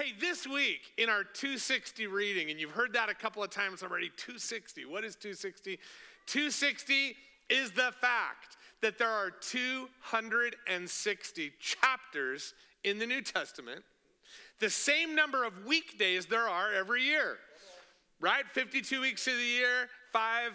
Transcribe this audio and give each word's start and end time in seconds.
Hey, 0.00 0.12
this 0.18 0.46
week 0.46 0.80
in 0.96 1.10
our 1.10 1.24
260 1.24 2.06
reading, 2.06 2.50
and 2.50 2.58
you've 2.58 2.70
heard 2.70 2.94
that 2.94 3.10
a 3.10 3.14
couple 3.14 3.42
of 3.42 3.50
times 3.50 3.82
already 3.82 4.08
260. 4.16 4.86
What 4.86 5.04
is 5.04 5.14
260? 5.14 5.78
260 6.24 7.16
is 7.50 7.70
the 7.72 7.92
fact 8.00 8.56
that 8.80 8.96
there 8.96 9.10
are 9.10 9.30
260 9.30 11.52
chapters 11.60 12.54
in 12.82 12.98
the 12.98 13.04
New 13.04 13.20
Testament, 13.20 13.84
the 14.58 14.70
same 14.70 15.14
number 15.14 15.44
of 15.44 15.66
weekdays 15.66 16.24
there 16.24 16.48
are 16.48 16.72
every 16.72 17.02
year, 17.02 17.36
right? 18.22 18.46
52 18.54 19.02
weeks 19.02 19.26
of 19.26 19.34
the 19.34 19.42
year, 19.42 19.90
five 20.14 20.52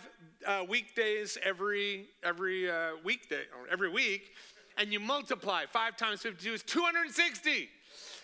uh, 0.48 0.64
weekdays 0.68 1.38
every 1.44 2.08
every 2.24 2.68
uh, 2.68 2.94
weekday 3.04 3.44
or 3.56 3.68
every 3.72 3.92
week, 3.92 4.34
and 4.80 4.92
you 4.92 5.00
multiply 5.00 5.66
five 5.72 5.98
times 5.98 6.24
52 6.24 6.52
is 6.52 6.64
260. 6.64 7.70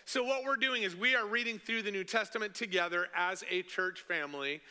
So 0.05 0.23
what 0.23 0.43
we're 0.43 0.55
doing 0.55 0.83
is 0.83 0.95
we 0.95 1.15
are 1.15 1.25
reading 1.25 1.59
through 1.59 1.83
the 1.83 1.91
New 1.91 2.03
Testament 2.03 2.55
together 2.55 3.07
as 3.15 3.43
a 3.49 3.61
church 3.61 4.01
family. 4.01 4.61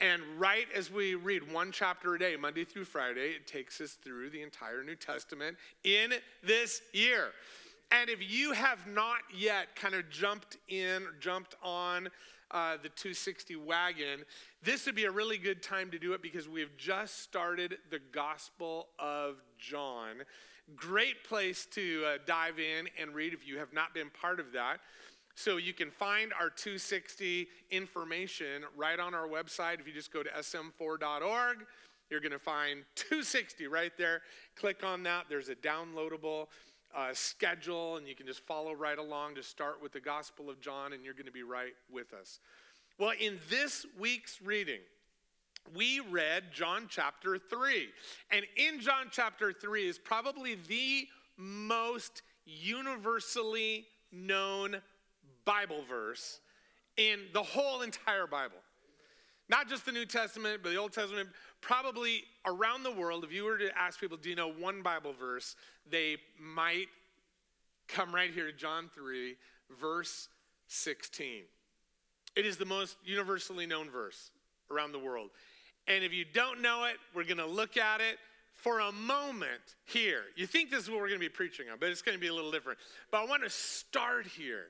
And 0.00 0.22
right 0.38 0.66
as 0.74 0.90
we 0.90 1.14
read 1.14 1.52
one 1.52 1.72
chapter 1.72 2.14
a 2.14 2.18
day, 2.18 2.36
Monday 2.36 2.64
through 2.64 2.86
Friday, 2.86 3.30
it 3.30 3.46
takes 3.46 3.80
us 3.80 3.92
through 4.02 4.30
the 4.30 4.42
entire 4.42 4.82
New 4.82 4.96
Testament 4.96 5.56
in 5.84 6.12
this 6.42 6.82
year. 6.92 7.28
And 7.92 8.08
if 8.10 8.18
you 8.20 8.52
have 8.52 8.86
not 8.86 9.18
yet 9.36 9.74
kind 9.76 9.94
of 9.94 10.08
jumped 10.10 10.56
in, 10.68 11.06
jumped 11.20 11.54
on 11.62 12.08
uh, 12.50 12.72
the 12.82 12.88
260 12.88 13.56
wagon, 13.56 14.24
this 14.62 14.86
would 14.86 14.94
be 14.94 15.04
a 15.04 15.10
really 15.10 15.38
good 15.38 15.62
time 15.62 15.90
to 15.90 15.98
do 15.98 16.14
it 16.14 16.22
because 16.22 16.48
we 16.48 16.60
have 16.60 16.76
just 16.76 17.20
started 17.22 17.78
the 17.90 18.00
Gospel 18.12 18.88
of 18.98 19.36
John. 19.58 20.16
Great 20.76 21.24
place 21.24 21.66
to 21.72 22.04
uh, 22.06 22.18
dive 22.26 22.58
in 22.58 22.88
and 23.00 23.14
read 23.14 23.32
if 23.32 23.46
you 23.46 23.58
have 23.58 23.72
not 23.72 23.94
been 23.94 24.10
part 24.10 24.40
of 24.40 24.52
that. 24.52 24.78
So 25.34 25.56
you 25.56 25.72
can 25.72 25.90
find 25.90 26.32
our 26.32 26.50
260 26.50 27.48
information 27.70 28.62
right 28.76 28.98
on 28.98 29.14
our 29.14 29.26
website. 29.26 29.80
If 29.80 29.86
you 29.86 29.92
just 29.92 30.12
go 30.12 30.22
to 30.22 30.30
sm4.org, 30.30 31.58
you're 32.10 32.20
going 32.20 32.32
to 32.32 32.38
find 32.38 32.84
260 32.96 33.66
right 33.68 33.92
there. 33.96 34.22
Click 34.56 34.84
on 34.84 35.02
that. 35.04 35.26
There's 35.28 35.48
a 35.48 35.54
downloadable 35.54 36.48
uh, 36.94 37.10
schedule, 37.12 37.96
and 37.96 38.08
you 38.08 38.14
can 38.14 38.26
just 38.26 38.40
follow 38.40 38.72
right 38.72 38.98
along 38.98 39.36
to 39.36 39.42
start 39.42 39.80
with 39.82 39.92
the 39.92 40.00
Gospel 40.00 40.50
of 40.50 40.60
John, 40.60 40.92
and 40.92 41.04
you're 41.04 41.14
going 41.14 41.26
to 41.26 41.32
be 41.32 41.44
right 41.44 41.72
with 41.90 42.12
us. 42.12 42.40
Well, 42.98 43.12
in 43.18 43.38
this 43.48 43.86
week's 43.98 44.42
reading, 44.42 44.80
we 45.74 46.00
read 46.00 46.52
John 46.52 46.86
chapter 46.88 47.38
3. 47.38 47.88
And 48.30 48.44
in 48.56 48.80
John 48.80 49.06
chapter 49.10 49.52
3 49.52 49.88
is 49.88 49.98
probably 49.98 50.56
the 50.68 51.06
most 51.36 52.22
universally 52.44 53.86
known 54.12 54.76
Bible 55.44 55.82
verse 55.88 56.40
in 56.96 57.20
the 57.32 57.42
whole 57.42 57.82
entire 57.82 58.26
Bible. 58.26 58.58
Not 59.48 59.68
just 59.68 59.84
the 59.84 59.92
New 59.92 60.06
Testament, 60.06 60.60
but 60.62 60.70
the 60.70 60.76
Old 60.76 60.92
Testament. 60.92 61.28
Probably 61.60 62.22
around 62.46 62.84
the 62.84 62.92
world, 62.92 63.24
if 63.24 63.32
you 63.32 63.44
were 63.44 63.58
to 63.58 63.76
ask 63.76 63.98
people, 63.98 64.16
do 64.16 64.28
you 64.28 64.36
know 64.36 64.52
one 64.52 64.82
Bible 64.82 65.12
verse? 65.12 65.56
They 65.90 66.18
might 66.38 66.86
come 67.88 68.14
right 68.14 68.32
here 68.32 68.46
to 68.46 68.52
John 68.52 68.90
3, 68.94 69.36
verse 69.80 70.28
16. 70.68 71.42
It 72.36 72.46
is 72.46 72.56
the 72.56 72.64
most 72.64 72.96
universally 73.04 73.66
known 73.66 73.90
verse 73.90 74.30
around 74.70 74.92
the 74.92 74.98
world. 74.98 75.30
And 75.86 76.04
if 76.04 76.12
you 76.12 76.24
don't 76.24 76.62
know 76.62 76.84
it, 76.84 76.96
we're 77.14 77.24
going 77.24 77.38
to 77.38 77.46
look 77.46 77.76
at 77.76 78.00
it 78.00 78.18
for 78.54 78.80
a 78.80 78.92
moment 78.92 79.60
here. 79.86 80.22
You 80.36 80.46
think 80.46 80.70
this 80.70 80.84
is 80.84 80.90
what 80.90 81.00
we're 81.00 81.08
going 81.08 81.20
to 81.20 81.26
be 81.26 81.28
preaching 81.28 81.66
on, 81.70 81.78
but 81.80 81.88
it's 81.88 82.02
going 82.02 82.16
to 82.16 82.20
be 82.20 82.28
a 82.28 82.34
little 82.34 82.50
different. 82.50 82.78
But 83.10 83.22
I 83.22 83.26
want 83.26 83.42
to 83.42 83.50
start 83.50 84.26
here 84.26 84.66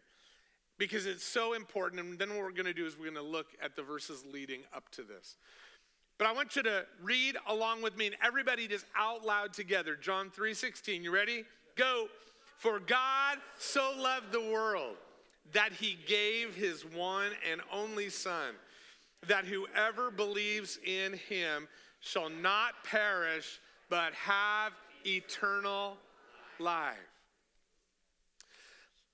because 0.79 1.07
it's 1.07 1.25
so 1.25 1.55
important. 1.55 2.01
And 2.01 2.19
then 2.19 2.31
what 2.31 2.39
we're 2.39 2.53
going 2.53 2.67
to 2.67 2.73
do 2.73 2.87
is 2.87 2.97
we're 2.97 3.11
going 3.13 3.15
to 3.15 3.23
look 3.23 3.49
at 3.63 3.77
the 3.77 3.83
verses 3.83 4.25
leading 4.33 4.61
up 4.75 4.89
to 4.93 5.03
this. 5.03 5.37
But 6.19 6.27
I 6.27 6.33
want 6.33 6.55
you 6.55 6.63
to 6.65 6.85
read 7.03 7.37
along 7.49 7.83
with 7.83 7.97
me 7.97 8.07
and 8.07 8.17
everybody 8.23 8.69
just 8.69 8.85
out 8.97 9.25
loud 9.25 9.53
together. 9.55 9.97
John 9.97 10.31
3:16. 10.31 11.03
You 11.03 11.11
ready? 11.11 11.45
Go. 11.77 12.09
For 12.59 12.79
God 12.79 13.39
so 13.59 13.95
loved 13.97 14.33
the 14.33 14.41
world 14.53 14.97
that 15.55 15.73
he 15.73 15.99
gave 16.07 16.55
his 16.55 16.85
one 16.85 17.31
and 17.51 17.63
only 17.73 18.11
son 18.11 18.55
that 19.27 19.45
whoever 19.45 20.11
believes 20.11 20.79
in 20.85 21.15
him 21.29 21.69
shall 22.01 22.31
not 22.31 22.85
perish 22.85 23.61
but 23.89 24.15
have 24.15 24.73
eternal 25.05 25.97
life. 26.59 26.97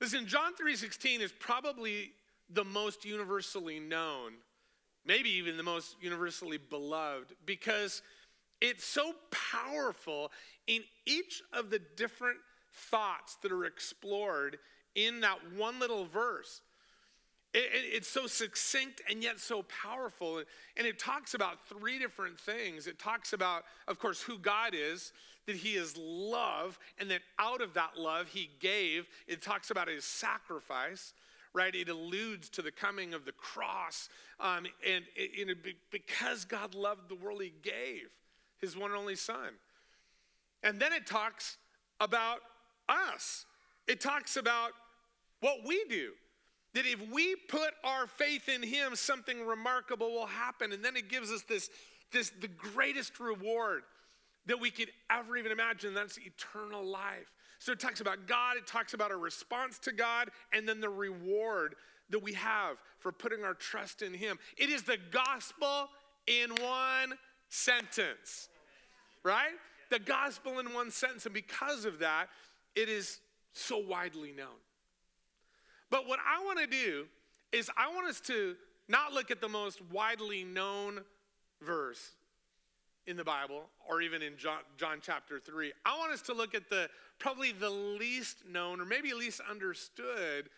Listen, 0.00 0.26
John 0.26 0.54
3:16 0.54 1.20
is 1.20 1.32
probably 1.32 2.12
the 2.50 2.64
most 2.64 3.04
universally 3.04 3.80
known, 3.80 4.34
maybe 5.04 5.30
even 5.30 5.56
the 5.56 5.62
most 5.62 5.96
universally 6.00 6.58
beloved 6.58 7.34
because 7.44 8.02
it's 8.60 8.84
so 8.84 9.14
powerful 9.30 10.32
in 10.66 10.84
each 11.04 11.42
of 11.52 11.70
the 11.70 11.78
different 11.78 12.38
thoughts 12.72 13.36
that 13.36 13.52
are 13.52 13.64
explored 13.64 14.58
in 14.94 15.20
that 15.20 15.52
one 15.52 15.78
little 15.78 16.06
verse. 16.06 16.62
It, 17.56 17.70
it, 17.72 17.94
it's 17.94 18.08
so 18.08 18.26
succinct 18.26 19.00
and 19.08 19.22
yet 19.22 19.40
so 19.40 19.62
powerful. 19.62 20.42
And 20.76 20.86
it 20.86 20.98
talks 20.98 21.32
about 21.32 21.66
three 21.66 21.98
different 21.98 22.38
things. 22.38 22.86
It 22.86 22.98
talks 22.98 23.32
about, 23.32 23.64
of 23.88 23.98
course, 23.98 24.20
who 24.20 24.38
God 24.38 24.74
is, 24.74 25.14
that 25.46 25.56
He 25.56 25.70
is 25.76 25.96
love, 25.96 26.78
and 26.98 27.10
that 27.10 27.22
out 27.38 27.62
of 27.62 27.72
that 27.72 27.96
love 27.96 28.28
He 28.28 28.50
gave. 28.60 29.06
It 29.26 29.40
talks 29.40 29.70
about 29.70 29.88
His 29.88 30.04
sacrifice, 30.04 31.14
right? 31.54 31.74
It 31.74 31.88
alludes 31.88 32.50
to 32.50 32.62
the 32.62 32.70
coming 32.70 33.14
of 33.14 33.24
the 33.24 33.32
cross. 33.32 34.10
Um, 34.38 34.66
and 34.86 35.04
it, 35.16 35.56
because 35.90 36.44
God 36.44 36.74
loved 36.74 37.08
the 37.08 37.14
world, 37.14 37.40
He 37.40 37.54
gave 37.62 38.10
His 38.60 38.76
one 38.76 38.90
and 38.90 39.00
only 39.00 39.16
Son. 39.16 39.54
And 40.62 40.78
then 40.78 40.92
it 40.92 41.06
talks 41.06 41.56
about 42.00 42.40
us, 42.86 43.46
it 43.88 44.02
talks 44.02 44.36
about 44.36 44.72
what 45.40 45.60
we 45.64 45.82
do 45.88 46.12
that 46.76 46.84
if 46.84 47.00
we 47.10 47.34
put 47.48 47.70
our 47.84 48.06
faith 48.06 48.50
in 48.50 48.62
him 48.62 48.94
something 48.94 49.46
remarkable 49.46 50.12
will 50.12 50.26
happen. 50.26 50.72
And 50.72 50.84
then 50.84 50.94
it 50.94 51.08
gives 51.08 51.32
us 51.32 51.42
this 51.48 51.70
this 52.12 52.30
the 52.42 52.48
greatest 52.48 53.18
reward 53.18 53.82
that 54.44 54.60
we 54.60 54.70
could 54.70 54.90
ever 55.10 55.38
even 55.38 55.52
imagine 55.52 55.94
that's 55.94 56.18
eternal 56.18 56.84
life. 56.84 57.32
So 57.60 57.72
it 57.72 57.80
talks 57.80 58.02
about 58.02 58.26
god 58.26 58.58
it 58.58 58.66
talks 58.66 58.92
about 58.92 59.10
our 59.10 59.16
response 59.18 59.78
to 59.80 59.92
god 59.92 60.28
and 60.52 60.68
then 60.68 60.82
the 60.82 60.90
reward 60.90 61.76
that 62.10 62.22
we 62.22 62.34
have 62.34 62.76
for 62.98 63.10
putting 63.10 63.42
our 63.42 63.54
trust 63.54 64.02
in 64.02 64.12
him. 64.12 64.38
It 64.58 64.68
is 64.68 64.82
the 64.82 64.98
gospel 65.10 65.88
in 66.26 66.50
one 66.50 67.14
sentence 67.48 68.50
right? 69.22 69.54
The 69.90 69.98
gospel 69.98 70.58
in 70.58 70.74
one 70.74 70.90
sentence 70.90 71.24
and 71.24 71.32
because 71.34 71.86
of 71.86 72.00
that 72.00 72.26
it 72.74 72.90
is 72.90 73.18
so 73.54 73.78
widely 73.78 74.32
known 74.32 74.58
but 75.90 76.06
what 76.06 76.18
I 76.20 76.44
want 76.44 76.58
to 76.58 76.66
do 76.66 77.06
is 77.52 77.70
I 77.76 77.88
want 77.94 78.08
us 78.08 78.20
to 78.22 78.56
not 78.88 79.12
look 79.12 79.30
at 79.30 79.40
the 79.40 79.48
most 79.48 79.80
widely 79.90 80.44
known 80.44 81.00
verse 81.62 82.12
in 83.06 83.16
the 83.16 83.24
Bible 83.24 83.64
or 83.88 84.00
even 84.00 84.22
in 84.22 84.36
John, 84.36 84.58
John, 84.76 84.98
chapter 85.00 85.38
3. 85.38 85.72
I 85.84 85.96
want 85.98 86.12
us 86.12 86.22
to 86.22 86.34
look 86.34 86.54
at 86.54 86.68
the 86.68 86.88
probably 87.18 87.52
the 87.52 87.70
least 87.70 88.38
known 88.48 88.80
or 88.80 88.84
maybe 88.84 89.12
least 89.12 89.40
understood 89.48 90.50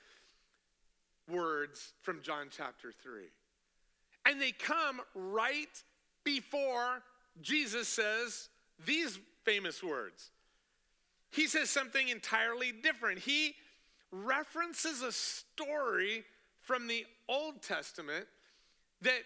words 1.31 1.93
from 2.03 2.23
John 2.23 2.49
chapter 2.51 2.93
3. 3.03 3.25
And 4.27 4.41
they 4.41 4.53
come 4.53 5.01
right 5.15 5.67
before 6.25 7.03
Jesus 7.41 7.89
says 7.89 8.49
these 8.85 9.19
famous 9.45 9.83
words. 9.83 10.31
He 11.31 11.47
says 11.47 11.71
something 11.71 12.09
entirely 12.09 12.73
different. 12.73 13.19
He 13.19 13.55
references 14.11 15.03
a 15.03 15.13
story 15.13 16.25
from 16.61 16.87
the 16.87 17.07
Old 17.29 17.63
Testament 17.63 18.27
that 19.03 19.21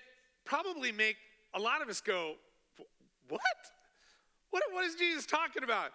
probably 0.45 0.93
make 0.93 1.17
a 1.55 1.61
lot 1.61 1.83
of 1.83 1.89
us 1.89 2.01
go, 2.01 2.35
What? 3.29 3.41
What, 4.51 4.63
what 4.73 4.85
is 4.85 4.95
Jesus 4.97 5.25
talking 5.25 5.65
about? 5.65 5.93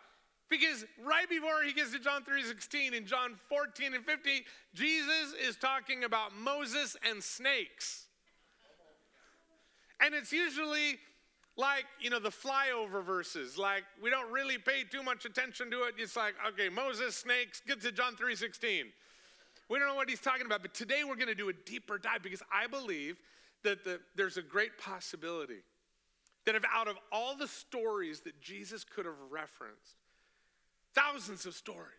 Because 0.50 0.86
right 1.06 1.30
before 1.30 1.64
he 1.64 1.74
gets 1.74 1.92
to 1.92 2.00
John 2.00 2.24
3:16 2.24 2.96
and 2.96 3.06
John 3.06 3.38
14 3.50 3.94
and 3.94 4.06
50, 4.06 4.46
Jesus 4.74 5.34
is 5.48 5.58
talking 5.58 6.04
about 6.04 6.36
Moses 6.36 6.96
and 7.08 7.24
snakes. 7.24 8.06
And 10.00 10.14
it's 10.14 10.32
usually 10.32 11.00
like, 11.58 11.86
you 12.00 12.10
know, 12.10 12.20
the 12.20 12.30
flyover 12.30 13.04
verses. 13.04 13.58
Like 13.58 13.84
we 14.02 14.10
don't 14.10 14.32
really 14.32 14.58
pay 14.58 14.84
too 14.90 15.04
much 15.04 15.26
attention 15.26 15.70
to 15.72 15.84
it. 15.84 15.96
It's 15.98 16.16
like, 16.16 16.36
okay, 16.50 16.70
Moses, 16.70 17.16
snakes, 17.16 17.62
get 17.68 17.82
to 17.82 17.92
John 17.92 18.16
3:16. 18.16 18.86
We 19.70 19.80
don't 19.80 19.88
know 19.88 19.96
what 19.96 20.10
he's 20.10 20.22
talking 20.22 20.46
about, 20.46 20.62
but 20.62 20.74
today 20.74 21.04
we're 21.04 21.16
going 21.16 21.28
to 21.28 21.36
do 21.36 21.50
a 21.50 21.54
deeper 21.54 21.98
dive 21.98 22.24
because 22.24 22.42
I 22.54 22.68
believe 22.68 23.18
that 23.64 23.84
the, 23.84 24.00
there's 24.16 24.38
a 24.38 24.42
great 24.42 24.78
possibility 24.78 25.60
that 26.46 26.56
if 26.56 26.64
out 26.74 26.88
of 26.88 26.96
all 27.12 27.36
the 27.36 27.50
stories 27.50 28.22
that 28.22 28.40
Jesus 28.40 28.86
could 28.86 29.06
have 29.06 29.16
referenced, 29.30 29.98
thousands 30.94 31.46
of 31.46 31.54
stories, 31.54 31.92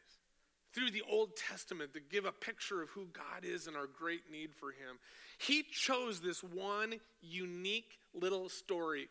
through 0.75 0.90
the 0.90 1.02
Old 1.10 1.37
Testament 1.37 1.93
that 1.94 2.10
give 2.10 2.25
a 2.25 2.32
picture 2.32 2.82
of 2.82 2.88
who 2.90 3.06
God 3.12 3.44
is 3.44 3.66
and 3.66 3.76
our 3.76 3.87
great 3.87 4.31
need 4.31 4.55
for 4.55 4.70
Him. 4.70 4.99
He 5.38 5.64
chose 5.64 6.20
this 6.20 6.43
one 6.43 6.94
unique 7.20 7.99
little 8.14 8.49
story 8.49 9.08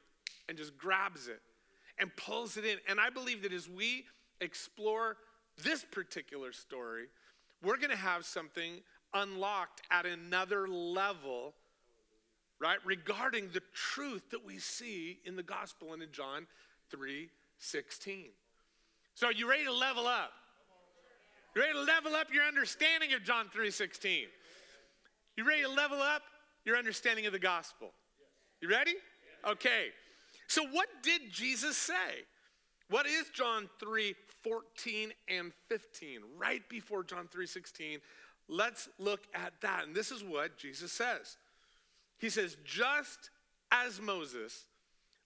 and 0.47 0.57
just 0.57 0.77
grabs 0.77 1.27
it 1.27 1.41
and 1.99 2.15
pulls 2.15 2.57
it 2.57 2.65
in. 2.65 2.77
And 2.87 2.99
I 2.99 3.09
believe 3.09 3.43
that 3.43 3.53
as 3.53 3.69
we 3.69 4.05
explore 4.41 5.17
this 5.63 5.83
particular 5.83 6.51
story, 6.51 7.05
we're 7.63 7.77
going 7.77 7.89
to 7.89 7.95
have 7.95 8.25
something 8.25 8.81
unlocked 9.13 9.81
at 9.89 10.05
another 10.05 10.67
level, 10.67 11.53
right, 12.59 12.77
regarding 12.85 13.49
the 13.53 13.61
truth 13.73 14.29
that 14.31 14.45
we 14.45 14.59
see 14.59 15.19
in 15.25 15.35
the 15.35 15.43
gospel 15.43 15.93
and 15.93 16.03
in 16.03 16.11
John 16.11 16.47
3 16.91 17.29
16. 17.59 18.27
So, 19.15 19.27
are 19.27 19.33
you 19.33 19.49
ready 19.49 19.63
to 19.63 19.73
level 19.73 20.05
up? 20.05 20.31
You 21.55 21.61
ready 21.61 21.73
to 21.73 21.81
level 21.81 22.13
up 22.13 22.31
your 22.31 22.43
understanding 22.43 23.13
of 23.13 23.23
John 23.23 23.47
3 23.51 23.71
16? 23.71 24.27
You 25.35 25.47
ready 25.47 25.63
to 25.63 25.69
level 25.69 25.99
up 25.99 26.21
your 26.65 26.77
understanding 26.77 27.25
of 27.25 27.31
the 27.31 27.39
gospel? 27.39 27.91
You 28.61 28.69
ready? 28.69 28.93
Okay. 29.47 29.87
So, 30.47 30.63
what 30.71 30.87
did 31.03 31.31
Jesus 31.31 31.77
say? 31.77 32.25
What 32.89 33.05
is 33.05 33.29
John 33.33 33.69
3 33.79 34.15
14 34.43 35.11
and 35.27 35.51
15? 35.67 36.19
Right 36.37 36.67
before 36.69 37.03
John 37.03 37.27
3 37.27 37.45
16. 37.45 37.99
Let's 38.49 38.87
look 38.97 39.27
at 39.33 39.53
that. 39.61 39.83
And 39.85 39.95
this 39.95 40.11
is 40.11 40.23
what 40.23 40.57
Jesus 40.57 40.91
says 40.91 41.37
He 42.17 42.29
says, 42.29 42.57
Just 42.63 43.29
as 43.71 44.01
Moses 44.01 44.65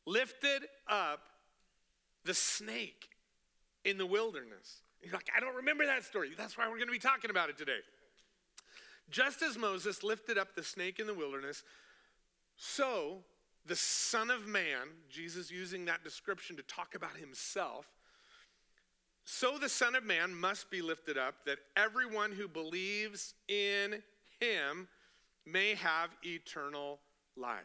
lifted 0.05 0.63
up 0.87 1.21
the 2.25 2.33
snake 2.33 3.09
in 3.85 3.97
the 3.97 4.05
wilderness. 4.05 4.81
You're 5.01 5.13
like, 5.13 5.29
I 5.35 5.39
don't 5.39 5.55
remember 5.55 5.85
that 5.85 6.03
story. 6.03 6.31
That's 6.37 6.57
why 6.57 6.65
we're 6.67 6.77
going 6.77 6.87
to 6.87 6.93
be 6.93 6.99
talking 6.99 7.31
about 7.31 7.49
it 7.49 7.57
today. 7.57 7.79
Just 9.09 9.41
as 9.41 9.57
Moses 9.57 10.03
lifted 10.03 10.37
up 10.37 10.55
the 10.55 10.63
snake 10.63 10.99
in 10.99 11.07
the 11.07 11.13
wilderness, 11.13 11.63
so 12.55 13.23
the 13.65 13.75
Son 13.75 14.29
of 14.31 14.47
Man, 14.47 14.87
Jesus 15.09 15.51
using 15.51 15.85
that 15.85 16.03
description 16.03 16.55
to 16.57 16.63
talk 16.63 16.95
about 16.95 17.17
himself, 17.17 17.87
so 19.23 19.57
the 19.57 19.69
Son 19.69 19.95
of 19.95 20.03
Man 20.03 20.33
must 20.33 20.71
be 20.71 20.81
lifted 20.81 21.17
up 21.17 21.35
that 21.45 21.59
everyone 21.77 22.31
who 22.31 22.47
believes 22.47 23.33
in 23.47 24.01
him 24.39 24.87
may 25.45 25.75
have 25.75 26.09
eternal 26.23 26.99
life. 27.35 27.59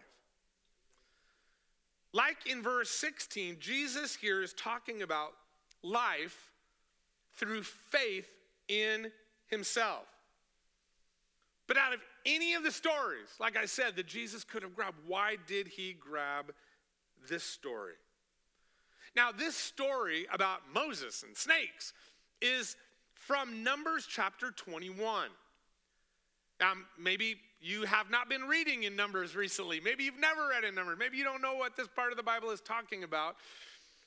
Like 2.13 2.47
in 2.47 2.63
verse 2.63 2.91
16, 2.91 3.57
Jesus 3.59 4.17
here 4.17 4.43
is 4.43 4.53
talking 4.53 5.03
about 5.03 5.33
life 5.83 6.51
through 7.37 7.63
faith 7.63 8.29
in 8.69 9.11
himself. 9.49 10.05
But 11.67 11.77
out 11.77 11.93
of 11.93 12.01
any 12.27 12.55
of 12.55 12.65
the 12.65 12.73
stories, 12.73 13.29
like 13.41 13.57
I 13.57 13.67
said, 13.67 13.97
that 13.97 14.07
Jesus 14.07 14.45
could 14.45 14.63
have 14.63 14.75
grabbed, 14.75 14.99
why 15.07 15.37
did 15.47 15.69
he 15.69 15.95
grab 15.95 16.53
this 17.29 17.45
story? 17.45 17.95
Now, 19.15 19.33
this 19.33 19.57
story 19.57 20.27
about 20.33 20.61
Moses 20.75 21.23
and 21.23 21.35
snakes 21.37 21.95
is 22.43 22.77
from 23.15 23.65
Numbers 23.65 24.07
chapter 24.07 24.51
21. 24.51 25.29
Now, 26.61 26.75
maybe 26.99 27.37
you 27.61 27.85
have 27.85 28.11
not 28.11 28.29
been 28.29 28.43
reading 28.43 28.83
in 28.83 28.95
Numbers 28.95 29.35
recently. 29.35 29.81
Maybe 29.81 30.05
you've 30.05 30.21
never 30.21 30.49
read 30.49 30.65
in 30.65 30.75
Numbers. 30.75 30.97
Maybe 30.99 31.17
you 31.17 31.25
don't 31.25 31.41
know 31.41 31.55
what 31.55 31.77
this 31.77 31.89
part 31.89 32.11
of 32.11 32.17
the 32.17 32.23
Bible 32.23 32.51
is 32.51 32.61
talking 32.61 33.05
about. 33.05 33.37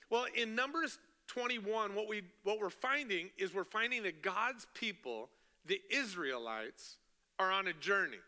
Well, 0.10 0.26
in 0.36 0.56
Numbers 0.56 1.00
21, 1.28 1.96
what, 1.96 2.08
we, 2.08 2.22
what 2.44 2.60
we're 2.60 2.70
finding 2.70 3.30
is 3.38 3.54
we're 3.54 3.64
finding 3.64 4.04
that 4.04 4.22
God's 4.22 4.68
people, 4.74 5.30
the 5.66 5.82
Israelites, 5.90 6.98
are 7.40 7.52
on 7.52 7.68
a 7.68 7.74
journey. 7.74 8.20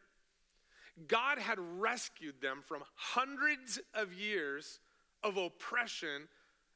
God 1.07 1.37
had 1.37 1.59
rescued 1.59 2.41
them 2.41 2.63
from 2.65 2.83
hundreds 2.95 3.79
of 3.93 4.13
years 4.13 4.79
of 5.23 5.37
oppression 5.37 6.27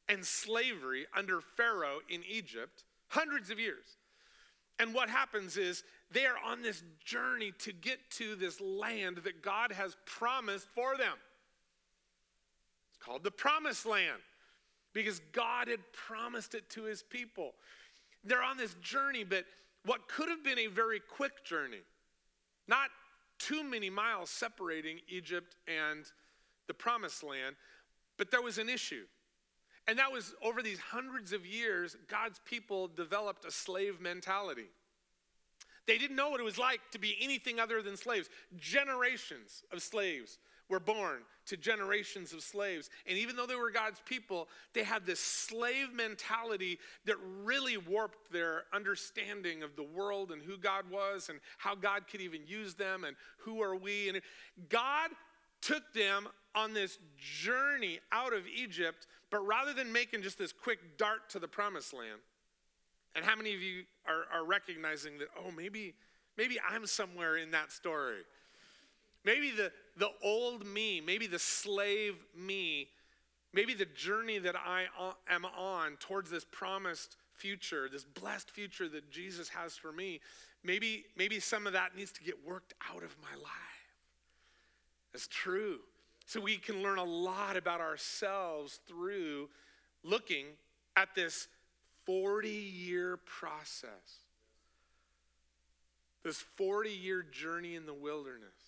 and 0.07 0.23
slavery 0.23 1.05
under 1.15 1.41
Pharaoh 1.41 1.99
in 2.09 2.21
Egypt, 2.29 2.83
hundreds 3.07 3.49
of 3.49 3.59
years. 3.59 3.97
And 4.79 4.93
what 4.93 5.09
happens 5.09 5.57
is 5.57 5.83
they 6.11 6.25
are 6.25 6.35
on 6.45 6.61
this 6.61 6.83
journey 7.03 7.53
to 7.59 7.71
get 7.71 7.99
to 8.11 8.35
this 8.35 8.59
land 8.59 9.17
that 9.23 9.41
God 9.41 9.71
has 9.71 9.95
promised 10.05 10.67
for 10.75 10.97
them. 10.97 11.13
It's 12.89 13.03
called 13.03 13.23
the 13.23 13.31
Promised 13.31 13.85
Land 13.85 14.21
because 14.93 15.21
God 15.31 15.67
had 15.67 15.79
promised 15.93 16.55
it 16.55 16.69
to 16.71 16.83
his 16.83 17.03
people. 17.03 17.53
They're 18.23 18.43
on 18.43 18.57
this 18.57 18.75
journey, 18.75 19.23
but 19.23 19.45
what 19.85 20.07
could 20.07 20.29
have 20.29 20.43
been 20.43 20.59
a 20.59 20.67
very 20.67 20.99
quick 20.99 21.45
journey, 21.45 21.81
not 22.67 22.89
too 23.37 23.63
many 23.63 23.89
miles 23.89 24.29
separating 24.29 24.99
Egypt 25.07 25.55
and 25.67 26.05
the 26.67 26.73
promised 26.73 27.23
land, 27.23 27.55
but 28.17 28.31
there 28.31 28.41
was 28.41 28.57
an 28.57 28.69
issue. 28.69 29.05
And 29.87 29.99
that 29.99 30.11
was 30.11 30.33
over 30.41 30.63
these 30.63 30.79
hundreds 30.79 31.31
of 31.31 31.45
years, 31.45 31.95
God's 32.07 32.39
people 32.45 32.87
developed 32.87 33.45
a 33.45 33.51
slave 33.51 34.01
mentality. 34.01 34.67
They 35.85 35.99
didn't 35.99 36.15
know 36.15 36.29
what 36.29 36.39
it 36.39 36.43
was 36.43 36.57
like 36.57 36.79
to 36.91 36.99
be 36.99 37.15
anything 37.21 37.59
other 37.59 37.81
than 37.83 37.95
slaves. 37.95 38.29
Generations 38.57 39.63
of 39.71 39.83
slaves 39.83 40.39
were 40.69 40.79
born 40.79 41.21
to 41.47 41.57
generations 41.57 42.33
of 42.33 42.41
slaves. 42.41 42.89
And 43.07 43.17
even 43.17 43.35
though 43.35 43.45
they 43.45 43.55
were 43.55 43.71
God's 43.71 44.01
people, 44.05 44.47
they 44.73 44.83
had 44.83 45.05
this 45.05 45.19
slave 45.19 45.93
mentality 45.93 46.79
that 47.05 47.17
really 47.43 47.77
warped 47.77 48.31
their 48.31 48.63
understanding 48.73 49.63
of 49.63 49.75
the 49.75 49.83
world 49.83 50.31
and 50.31 50.41
who 50.41 50.57
God 50.57 50.89
was 50.89 51.29
and 51.29 51.39
how 51.57 51.75
God 51.75 52.07
could 52.07 52.21
even 52.21 52.41
use 52.47 52.73
them 52.73 53.03
and 53.03 53.15
who 53.39 53.61
are 53.61 53.75
we. 53.75 54.09
And 54.09 54.21
God 54.69 55.11
took 55.61 55.93
them 55.93 56.27
on 56.53 56.73
this 56.73 56.97
journey 57.17 57.99
out 58.11 58.33
of 58.33 58.43
Egypt, 58.47 59.07
but 59.29 59.45
rather 59.45 59.73
than 59.73 59.91
making 59.91 60.21
just 60.21 60.37
this 60.37 60.53
quick 60.53 60.97
dart 60.97 61.29
to 61.29 61.39
the 61.39 61.47
promised 61.47 61.93
land, 61.93 62.21
and 63.15 63.23
how 63.23 63.35
many 63.35 63.53
of 63.53 63.61
you 63.61 63.83
are, 64.07 64.25
are 64.39 64.45
recognizing 64.45 65.17
that, 65.19 65.29
oh, 65.39 65.51
maybe, 65.51 65.95
maybe 66.37 66.57
I'm 66.69 66.85
somewhere 66.85 67.37
in 67.37 67.51
that 67.51 67.71
story? 67.71 68.21
Maybe 69.25 69.49
the, 69.49 69.71
the 69.97 70.11
old 70.23 70.65
me, 70.65 71.01
maybe 71.01 71.25
the 71.25 71.39
slave 71.39 72.15
me, 72.37 72.87
maybe 73.53 73.73
the 73.73 73.85
journey 73.85 74.37
that 74.37 74.55
I 74.55 74.85
am 75.27 75.45
on 75.45 75.97
towards 75.99 76.29
this 76.29 76.45
promised 76.45 77.17
future, 77.33 77.89
this 77.91 78.05
blessed 78.05 78.51
future 78.51 78.87
that 78.87 79.09
Jesus 79.09 79.49
has 79.49 79.75
for 79.75 79.91
me, 79.91 80.21
maybe, 80.63 81.05
maybe 81.17 81.39
some 81.39 81.65
of 81.65 81.73
that 81.73 81.95
needs 81.95 82.11
to 82.13 82.23
get 82.23 82.45
worked 82.45 82.75
out 82.89 83.03
of 83.03 83.15
my 83.21 83.35
life. 83.41 83.51
That's 85.11 85.27
true. 85.27 85.79
So 86.27 86.39
we 86.39 86.57
can 86.57 86.83
learn 86.83 86.99
a 86.99 87.03
lot 87.03 87.57
about 87.57 87.81
ourselves 87.81 88.79
through 88.87 89.49
looking 90.03 90.45
at 90.95 91.15
this 91.15 91.47
40 92.05 92.49
year 92.49 93.17
process, 93.17 94.19
this 96.23 96.37
40 96.57 96.89
year 96.91 97.23
journey 97.23 97.75
in 97.75 97.85
the 97.85 97.93
wilderness. 97.93 98.64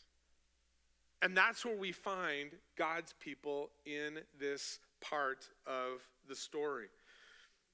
And 1.22 1.36
that's 1.36 1.66
where 1.66 1.76
we 1.76 1.92
find 1.92 2.52
God's 2.78 3.14
people 3.20 3.70
in 3.86 4.20
this 4.40 4.80
part 5.02 5.48
of 5.66 6.02
the 6.30 6.36
story. 6.36 6.88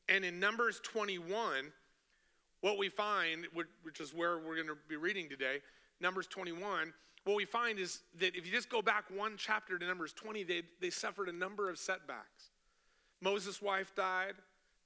And 0.07 0.23
in 0.23 0.39
Numbers 0.39 0.79
21, 0.83 1.71
what 2.61 2.77
we 2.77 2.89
find, 2.89 3.47
which 3.83 3.99
is 3.99 4.13
where 4.13 4.37
we're 4.37 4.55
going 4.55 4.67
to 4.67 4.77
be 4.87 4.95
reading 4.95 5.27
today, 5.29 5.57
Numbers 5.99 6.27
21, 6.27 6.93
what 7.25 7.35
we 7.35 7.45
find 7.45 7.79
is 7.79 8.01
that 8.19 8.35
if 8.35 8.45
you 8.45 8.51
just 8.51 8.69
go 8.69 8.81
back 8.81 9.05
one 9.13 9.35
chapter 9.37 9.77
to 9.77 9.85
Numbers 9.85 10.13
20, 10.13 10.43
they, 10.43 10.63
they 10.81 10.89
suffered 10.89 11.29
a 11.29 11.33
number 11.33 11.69
of 11.69 11.77
setbacks. 11.77 12.51
Moses' 13.21 13.61
wife 13.61 13.93
died, 13.95 14.33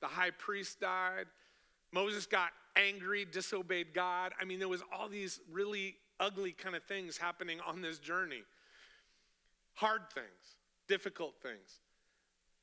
the 0.02 0.08
high 0.08 0.30
priest 0.30 0.80
died, 0.80 1.26
Moses 1.92 2.26
got 2.26 2.50
angry, 2.76 3.26
disobeyed 3.26 3.94
God. 3.94 4.34
I 4.40 4.46
mean, 4.46 4.60
there 4.60 4.68
was 4.68 4.84
all 4.94 5.08
these 5.10 5.40
really 5.52 5.96
ugly 6.20 6.52
kind 6.52 6.76
of 6.76 6.84
things 6.84 7.18
happening 7.18 7.60
on 7.66 7.82
this 7.82 8.00
journey. 8.00 8.44
Hard 9.76 10.02
things, 10.14 10.58
difficult 10.88 11.36
things. 11.42 11.80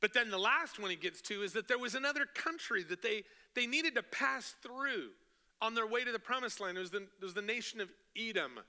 But 0.00 0.12
then 0.12 0.30
the 0.30 0.38
last 0.38 0.78
one 0.78 0.90
he 0.90 0.96
gets 0.96 1.22
to 1.22 1.42
is 1.42 1.52
that 1.54 1.68
there 1.68 1.78
was 1.78 1.94
another 1.94 2.26
country 2.26 2.82
that 2.84 3.02
they, 3.02 3.22
they 3.54 3.66
needed 3.66 3.94
to 3.94 4.02
pass 4.02 4.54
through 4.62 5.10
on 5.62 5.74
their 5.74 5.86
way 5.86 6.04
to 6.04 6.12
the 6.12 6.18
promised 6.18 6.60
land. 6.60 6.76
It 6.76 6.80
was 6.80 6.90
the, 6.90 7.02
it 7.02 7.22
was 7.22 7.34
the 7.34 7.42
nation 7.42 7.80
of 7.80 7.88
Edom. 8.16 8.60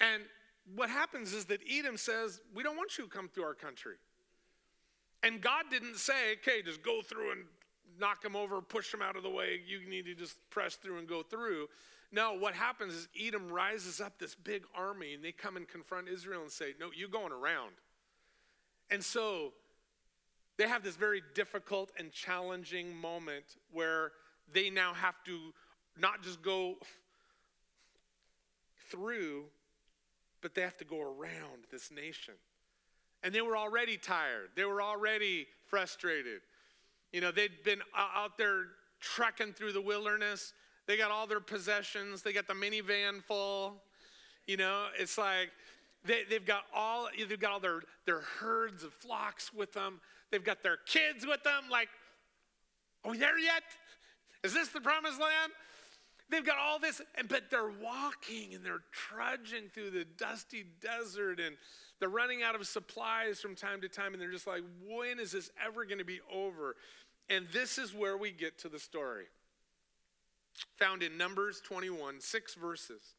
And 0.00 0.22
what 0.74 0.90
happens 0.90 1.32
is 1.32 1.46
that 1.46 1.60
Edom 1.70 1.96
says, 1.96 2.40
We 2.54 2.62
don't 2.62 2.76
want 2.76 2.98
you 2.98 3.04
to 3.04 3.10
come 3.10 3.28
through 3.28 3.44
our 3.44 3.54
country. 3.54 3.94
And 5.22 5.40
God 5.40 5.64
didn't 5.70 5.96
say, 5.96 6.32
Okay, 6.34 6.62
just 6.62 6.82
go 6.82 7.00
through 7.02 7.32
and 7.32 7.44
knock 7.98 8.22
them 8.22 8.36
over, 8.36 8.60
push 8.60 8.92
them 8.92 9.02
out 9.02 9.16
of 9.16 9.22
the 9.22 9.30
way. 9.30 9.60
You 9.66 9.88
need 9.88 10.04
to 10.04 10.14
just 10.14 10.36
press 10.50 10.76
through 10.76 10.98
and 10.98 11.08
go 11.08 11.22
through. 11.22 11.68
No, 12.10 12.34
what 12.34 12.54
happens 12.54 12.94
is 12.94 13.08
Edom 13.20 13.48
rises 13.48 14.00
up 14.00 14.18
this 14.18 14.34
big 14.34 14.64
army 14.74 15.14
and 15.14 15.22
they 15.22 15.32
come 15.32 15.56
and 15.56 15.68
confront 15.68 16.08
Israel 16.08 16.42
and 16.42 16.50
say, 16.50 16.74
No, 16.80 16.88
you're 16.94 17.08
going 17.08 17.32
around. 17.32 17.72
And 18.90 19.04
so 19.04 19.52
they 20.56 20.66
have 20.66 20.82
this 20.82 20.96
very 20.96 21.22
difficult 21.34 21.92
and 21.98 22.10
challenging 22.10 22.96
moment 22.96 23.44
where 23.70 24.12
they 24.52 24.70
now 24.70 24.94
have 24.94 25.22
to 25.24 25.52
not 25.98 26.22
just 26.22 26.42
go 26.42 26.76
through, 28.90 29.44
but 30.40 30.54
they 30.54 30.62
have 30.62 30.76
to 30.78 30.84
go 30.84 31.00
around 31.00 31.64
this 31.70 31.90
nation. 31.90 32.34
And 33.22 33.34
they 33.34 33.40
were 33.40 33.56
already 33.56 33.96
tired, 33.96 34.50
they 34.56 34.64
were 34.64 34.82
already 34.82 35.46
frustrated. 35.66 36.40
You 37.12 37.22
know, 37.22 37.30
they'd 37.30 37.64
been 37.64 37.80
out 37.96 38.36
there 38.36 38.64
trekking 39.00 39.54
through 39.54 39.72
the 39.72 39.80
wilderness. 39.80 40.52
They 40.88 40.96
got 40.96 41.10
all 41.10 41.26
their 41.26 41.38
possessions, 41.38 42.22
they 42.22 42.32
got 42.32 42.48
the 42.48 42.54
minivan 42.54 43.22
full. 43.22 43.74
You 44.46 44.56
know, 44.56 44.86
it's 44.98 45.18
like 45.18 45.50
they, 46.04 46.24
have 46.32 46.46
got 46.46 46.64
all 46.74 47.08
they've 47.16 47.38
got 47.38 47.52
all 47.52 47.60
their, 47.60 47.82
their 48.06 48.20
herds 48.20 48.82
of 48.82 48.94
flocks 48.94 49.52
with 49.52 49.74
them. 49.74 50.00
They've 50.32 50.42
got 50.42 50.62
their 50.62 50.78
kids 50.86 51.26
with 51.26 51.42
them. 51.44 51.64
Like, 51.70 51.88
are 53.04 53.10
we 53.10 53.18
there 53.18 53.38
yet? 53.38 53.62
Is 54.42 54.54
this 54.54 54.68
the 54.68 54.80
promised 54.80 55.20
land? 55.20 55.52
They've 56.30 56.44
got 56.44 56.56
all 56.58 56.78
this, 56.78 57.02
and 57.16 57.28
but 57.28 57.50
they're 57.50 57.70
walking 57.82 58.54
and 58.54 58.64
they're 58.64 58.82
trudging 58.90 59.68
through 59.74 59.90
the 59.90 60.06
dusty 60.16 60.64
desert 60.80 61.38
and 61.38 61.56
they're 62.00 62.08
running 62.08 62.42
out 62.42 62.54
of 62.54 62.66
supplies 62.66 63.40
from 63.40 63.54
time 63.54 63.82
to 63.82 63.88
time. 63.88 64.14
And 64.14 64.22
they're 64.22 64.32
just 64.32 64.46
like, 64.46 64.62
when 64.88 65.18
is 65.18 65.32
this 65.32 65.50
ever 65.62 65.84
going 65.84 65.98
to 65.98 66.04
be 66.04 66.20
over? 66.32 66.76
And 67.28 67.46
this 67.52 67.76
is 67.76 67.92
where 67.92 68.16
we 68.16 68.30
get 68.30 68.58
to 68.60 68.70
the 68.70 68.78
story. 68.78 69.24
Found 70.78 71.02
in 71.02 71.16
Numbers 71.16 71.60
21, 71.60 72.20
six 72.20 72.54
verses 72.54 73.14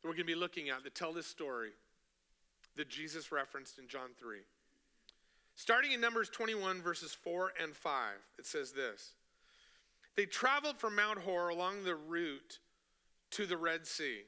that 0.00 0.08
we're 0.08 0.14
going 0.14 0.26
to 0.26 0.32
be 0.32 0.34
looking 0.34 0.68
at 0.68 0.84
that 0.84 0.94
tell 0.94 1.12
this 1.12 1.26
story 1.26 1.70
that 2.76 2.88
Jesus 2.88 3.32
referenced 3.32 3.78
in 3.78 3.88
John 3.88 4.10
3. 4.18 4.38
Starting 5.54 5.92
in 5.92 6.00
Numbers 6.00 6.28
21, 6.30 6.80
verses 6.80 7.12
4 7.12 7.52
and 7.62 7.74
5, 7.74 8.14
it 8.38 8.46
says 8.46 8.72
this 8.72 9.12
They 10.16 10.26
traveled 10.26 10.78
from 10.78 10.96
Mount 10.96 11.18
Hor 11.18 11.50
along 11.50 11.84
the 11.84 11.94
route 11.94 12.58
to 13.32 13.46
the 13.46 13.56
Red 13.56 13.86
Sea 13.86 14.20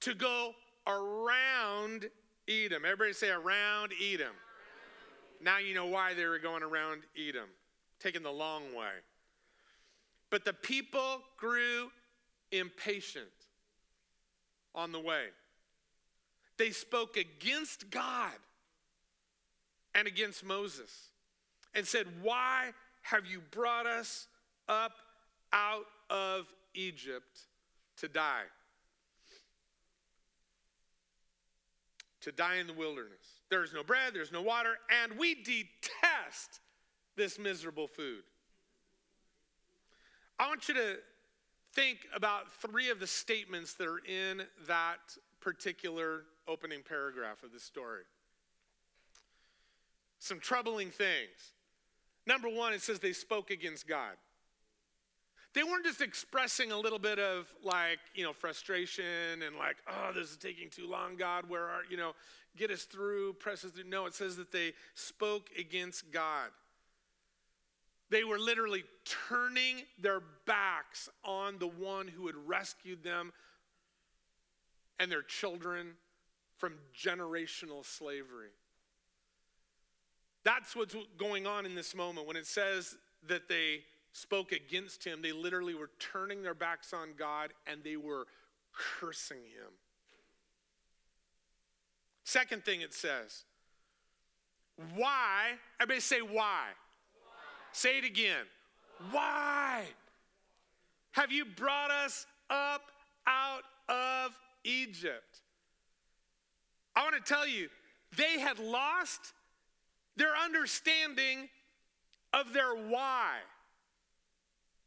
to 0.00 0.14
go 0.14 0.52
around 0.86 2.08
Edom. 2.48 2.84
Everybody 2.84 3.12
say 3.12 3.30
around 3.30 3.92
Edom. 4.02 4.34
Now 5.40 5.58
you 5.58 5.74
know 5.74 5.86
why 5.86 6.14
they 6.14 6.26
were 6.26 6.38
going 6.38 6.62
around 6.62 7.02
Edom, 7.16 7.48
taking 7.98 8.22
the 8.22 8.30
long 8.30 8.74
way. 8.74 8.92
But 10.32 10.46
the 10.46 10.54
people 10.54 11.20
grew 11.36 11.90
impatient 12.52 13.26
on 14.74 14.90
the 14.90 14.98
way. 14.98 15.26
They 16.56 16.70
spoke 16.70 17.18
against 17.18 17.90
God 17.90 18.32
and 19.94 20.08
against 20.08 20.42
Moses 20.42 20.90
and 21.74 21.86
said, 21.86 22.06
Why 22.22 22.70
have 23.02 23.26
you 23.26 23.42
brought 23.50 23.86
us 23.86 24.26
up 24.70 24.92
out 25.52 25.84
of 26.08 26.46
Egypt 26.72 27.40
to 27.98 28.08
die? 28.08 28.44
To 32.22 32.32
die 32.32 32.56
in 32.56 32.66
the 32.66 32.72
wilderness. 32.72 33.42
There's 33.50 33.74
no 33.74 33.84
bread, 33.84 34.14
there's 34.14 34.32
no 34.32 34.40
water, 34.40 34.78
and 35.02 35.18
we 35.18 35.34
detest 35.34 36.60
this 37.16 37.38
miserable 37.38 37.86
food. 37.86 38.22
I 40.42 40.48
want 40.48 40.66
you 40.66 40.74
to 40.74 40.96
think 41.72 41.98
about 42.16 42.52
three 42.54 42.90
of 42.90 42.98
the 42.98 43.06
statements 43.06 43.74
that 43.74 43.86
are 43.86 44.00
in 44.04 44.42
that 44.66 44.98
particular 45.40 46.22
opening 46.48 46.80
paragraph 46.82 47.44
of 47.44 47.52
the 47.52 47.60
story 47.60 48.02
some 50.18 50.38
troubling 50.38 50.90
things. 50.90 51.52
Number 52.26 52.48
one, 52.48 52.72
it 52.72 52.80
says 52.80 53.00
they 53.00 53.12
spoke 53.12 53.50
against 53.50 53.88
God. 53.88 54.14
They 55.52 55.64
weren't 55.64 55.84
just 55.84 56.00
expressing 56.00 56.70
a 56.70 56.78
little 56.78 57.00
bit 57.00 57.18
of 57.18 57.52
like, 57.62 57.98
you 58.14 58.24
know, 58.24 58.32
frustration 58.32 59.42
and 59.44 59.56
like, 59.56 59.76
oh, 59.88 60.12
this 60.12 60.30
is 60.30 60.36
taking 60.36 60.70
too 60.70 60.88
long, 60.88 61.16
God, 61.16 61.48
where 61.48 61.64
are, 61.64 61.82
you 61.90 61.96
know, 61.96 62.12
get 62.56 62.70
us 62.70 62.82
through, 62.82 63.34
press 63.34 63.64
us 63.64 63.72
through. 63.72 63.84
No, 63.84 64.06
it 64.06 64.14
says 64.14 64.36
that 64.36 64.52
they 64.52 64.72
spoke 64.94 65.50
against 65.58 66.12
God. 66.12 66.50
They 68.12 68.24
were 68.24 68.38
literally 68.38 68.84
turning 69.30 69.84
their 69.98 70.20
backs 70.44 71.08
on 71.24 71.58
the 71.58 71.66
one 71.66 72.06
who 72.06 72.26
had 72.26 72.36
rescued 72.46 73.02
them 73.02 73.32
and 75.00 75.10
their 75.10 75.22
children 75.22 75.92
from 76.58 76.74
generational 76.94 77.86
slavery. 77.86 78.50
That's 80.44 80.76
what's 80.76 80.94
going 81.16 81.46
on 81.46 81.64
in 81.64 81.74
this 81.74 81.94
moment. 81.94 82.26
When 82.26 82.36
it 82.36 82.46
says 82.46 82.96
that 83.28 83.48
they 83.48 83.80
spoke 84.12 84.52
against 84.52 85.02
him, 85.04 85.22
they 85.22 85.32
literally 85.32 85.74
were 85.74 85.88
turning 85.98 86.42
their 86.42 86.52
backs 86.52 86.92
on 86.92 87.14
God 87.18 87.54
and 87.66 87.82
they 87.82 87.96
were 87.96 88.26
cursing 89.00 89.38
him. 89.38 89.72
Second 92.24 92.62
thing 92.62 92.82
it 92.82 92.92
says, 92.92 93.44
why? 94.94 95.52
Everybody 95.80 96.00
say 96.00 96.20
why. 96.20 96.66
Say 97.72 97.98
it 97.98 98.04
again. 98.04 98.44
Why? 99.10 99.84
Have 101.12 101.32
you 101.32 101.44
brought 101.44 101.90
us 101.90 102.26
up 102.50 102.82
out 103.26 103.62
of 103.88 104.38
Egypt? 104.64 105.40
I 106.94 107.02
want 107.02 107.14
to 107.14 107.32
tell 107.34 107.46
you, 107.46 107.68
they 108.16 108.38
had 108.38 108.58
lost 108.58 109.32
their 110.16 110.36
understanding 110.36 111.48
of 112.32 112.52
their 112.52 112.74
why. 112.74 113.36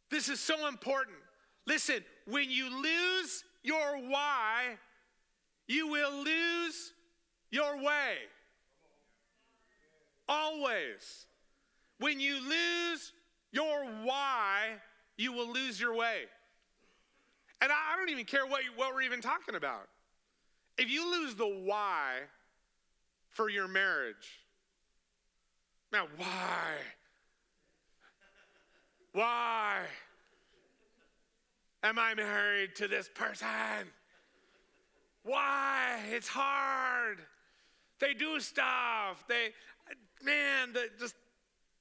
This 0.09 0.29
is 0.29 0.39
so 0.39 0.67
important. 0.67 1.17
Listen, 1.65 2.03
when 2.27 2.49
you 2.51 2.69
lose 2.69 3.43
your 3.63 3.97
why, 4.07 4.77
you 5.67 5.87
will 5.87 6.23
lose 6.23 6.93
your 7.49 7.77
way. 7.77 8.17
Always. 10.29 11.25
When 11.99 12.19
you 12.19 12.35
lose 12.35 13.13
your 13.51 13.85
why, 14.03 14.75
you 15.17 15.31
will 15.31 15.51
lose 15.51 15.79
your 15.79 15.95
way. 15.95 16.23
And 17.61 17.71
I 17.71 17.97
don't 17.97 18.09
even 18.09 18.25
care 18.25 18.45
what, 18.45 18.61
what 18.75 18.93
we're 18.93 19.03
even 19.03 19.21
talking 19.21 19.55
about. 19.55 19.87
If 20.77 20.89
you 20.89 21.09
lose 21.09 21.35
the 21.35 21.47
why 21.47 22.19
for 23.31 23.49
your 23.49 23.67
marriage, 23.67 24.45
now, 25.91 26.07
why? 26.17 26.73
Why 29.13 29.83
am 31.83 31.97
I 31.97 32.13
married 32.15 32.75
to 32.75 32.89
this 32.89 33.09
person? 33.15 33.47
Why? 35.23 35.99
It's 36.11 36.27
hard. 36.27 37.19
They 37.99 38.13
do 38.13 38.41
stuff. 38.41 39.23
They, 39.29 39.53
man, 40.21 40.73
the, 40.73 40.89
just 40.99 41.15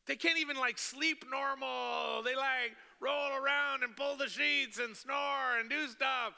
they 0.06 0.16
can't 0.16 0.38
even 0.38 0.56
like 0.56 0.78
sleep 0.78 1.24
normal. 1.30 2.22
They 2.22 2.36
like 2.36 2.76
roll 3.00 3.30
around 3.32 3.82
and 3.82 3.96
pull 3.96 4.16
the 4.16 4.28
sheets 4.28 4.78
and 4.78 4.96
snore 4.96 5.58
and 5.58 5.70
do 5.70 5.86
stuff. 5.88 6.34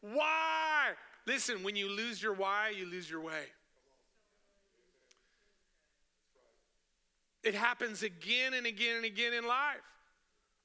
Why? 0.00 0.90
Listen, 1.26 1.62
when 1.62 1.76
you 1.76 1.88
lose 1.88 2.22
your 2.22 2.32
why, 2.32 2.72
you 2.76 2.86
lose 2.86 3.10
your 3.10 3.20
way. 3.20 3.44
It 7.42 7.54
happens 7.54 8.02
again 8.02 8.54
and 8.54 8.66
again 8.66 8.96
and 8.96 9.04
again 9.04 9.32
in 9.32 9.46
life. 9.46 9.76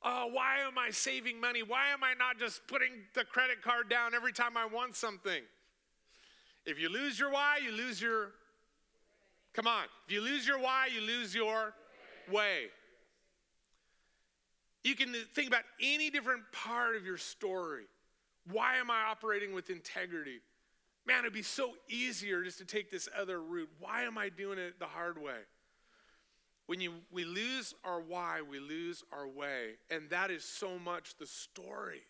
Oh, 0.01 0.27
why 0.31 0.59
am 0.59 0.77
I 0.77 0.89
saving 0.89 1.39
money? 1.39 1.63
Why 1.63 1.89
am 1.89 2.03
I 2.03 2.13
not 2.13 2.37
just 2.37 2.65
putting 2.67 2.91
the 3.13 3.23
credit 3.23 3.61
card 3.61 3.89
down 3.89 4.13
every 4.13 4.33
time 4.33 4.57
I 4.57 4.65
want 4.65 4.95
something? 4.95 5.43
If 6.65 6.79
you 6.79 6.89
lose 6.89 7.19
your 7.19 7.31
why, 7.31 7.59
you 7.63 7.71
lose 7.71 8.01
your. 8.01 8.31
Come 9.53 9.67
on. 9.67 9.85
If 10.07 10.13
you 10.13 10.21
lose 10.21 10.47
your 10.47 10.59
why, 10.59 10.89
you 10.93 11.01
lose 11.01 11.33
your 11.33 11.73
way. 12.31 12.65
You 14.83 14.95
can 14.95 15.13
think 15.33 15.47
about 15.47 15.63
any 15.81 16.09
different 16.09 16.43
part 16.51 16.95
of 16.95 17.05
your 17.05 17.17
story. 17.17 17.85
Why 18.51 18.77
am 18.77 18.91
I 18.91 19.03
operating 19.09 19.53
with 19.53 19.69
integrity? 19.69 20.41
Man, 21.05 21.19
it'd 21.19 21.33
be 21.33 21.41
so 21.41 21.73
easier 21.89 22.43
just 22.43 22.57
to 22.59 22.65
take 22.65 22.91
this 22.91 23.07
other 23.17 23.41
route. 23.41 23.69
Why 23.79 24.03
am 24.03 24.17
I 24.17 24.29
doing 24.29 24.57
it 24.57 24.79
the 24.79 24.85
hard 24.85 25.21
way? 25.21 25.39
When 26.65 26.79
you, 26.79 26.93
we 27.11 27.25
lose 27.25 27.73
our 27.83 28.01
why, 28.01 28.41
we 28.41 28.59
lose 28.59 29.03
our 29.11 29.27
way. 29.27 29.73
And 29.89 30.09
that 30.09 30.31
is 30.31 30.43
so 30.43 30.79
much 30.79 31.15
the 31.17 31.25
story 31.25 32.01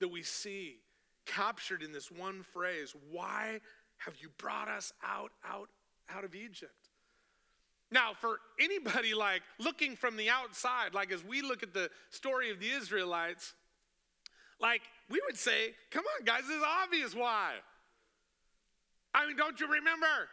that 0.00 0.08
we 0.08 0.22
see 0.22 0.76
captured 1.26 1.82
in 1.82 1.92
this 1.92 2.10
one 2.10 2.42
phrase 2.42 2.94
Why 3.10 3.60
have 3.98 4.14
you 4.20 4.28
brought 4.38 4.68
us 4.68 4.92
out, 5.04 5.32
out, 5.44 5.68
out 6.08 6.24
of 6.24 6.34
Egypt? 6.34 6.85
Now, 7.90 8.12
for 8.20 8.40
anybody 8.58 9.14
like 9.14 9.42
looking 9.58 9.96
from 9.96 10.16
the 10.16 10.28
outside, 10.28 10.92
like 10.92 11.12
as 11.12 11.24
we 11.24 11.42
look 11.42 11.62
at 11.62 11.72
the 11.72 11.90
story 12.10 12.50
of 12.50 12.58
the 12.58 12.68
Israelites, 12.68 13.54
like 14.60 14.82
we 15.08 15.20
would 15.26 15.36
say, 15.36 15.74
come 15.90 16.04
on, 16.18 16.24
guys, 16.24 16.44
is 16.44 16.62
obvious 16.82 17.14
why. 17.14 17.52
I 19.14 19.26
mean, 19.26 19.36
don't 19.36 19.58
you 19.60 19.68
remember? 19.68 20.28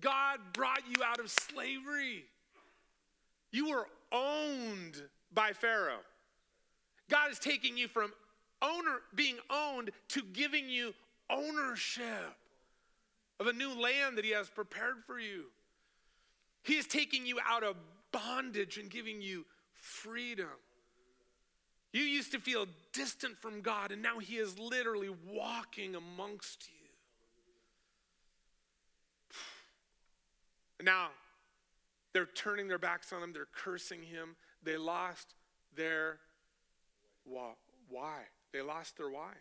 God 0.00 0.38
brought 0.52 0.82
you 0.88 1.04
out 1.04 1.20
of 1.20 1.30
slavery. 1.30 2.24
You 3.52 3.70
were 3.70 3.86
owned 4.10 5.00
by 5.32 5.52
Pharaoh. 5.52 6.00
God 7.10 7.30
is 7.30 7.38
taking 7.38 7.76
you 7.76 7.88
from 7.88 8.12
owner 8.62 9.00
being 9.14 9.36
owned 9.50 9.90
to 10.08 10.22
giving 10.32 10.68
you 10.68 10.94
ownership 11.30 12.34
of 13.38 13.46
a 13.46 13.52
new 13.52 13.78
land 13.80 14.16
that 14.16 14.24
he 14.24 14.30
has 14.30 14.48
prepared 14.48 15.04
for 15.06 15.18
you. 15.18 15.44
He 16.64 16.74
is 16.74 16.86
taking 16.86 17.26
you 17.26 17.38
out 17.46 17.62
of 17.62 17.76
bondage 18.10 18.78
and 18.78 18.90
giving 18.90 19.20
you 19.20 19.44
freedom. 19.74 20.48
You 21.92 22.02
used 22.02 22.32
to 22.32 22.40
feel 22.40 22.66
distant 22.92 23.38
from 23.38 23.60
God, 23.60 23.92
and 23.92 24.02
now 24.02 24.18
He 24.18 24.36
is 24.36 24.58
literally 24.58 25.10
walking 25.30 25.94
amongst 25.94 26.66
you. 26.68 26.74
Now, 30.84 31.10
they're 32.12 32.26
turning 32.26 32.66
their 32.66 32.78
backs 32.78 33.12
on 33.12 33.22
Him, 33.22 33.32
they're 33.32 33.46
cursing 33.54 34.02
Him. 34.02 34.36
They 34.62 34.76
lost 34.76 35.34
their 35.76 36.18
why. 37.24 38.22
They 38.52 38.62
lost 38.62 38.96
their 38.96 39.10
why. 39.10 39.32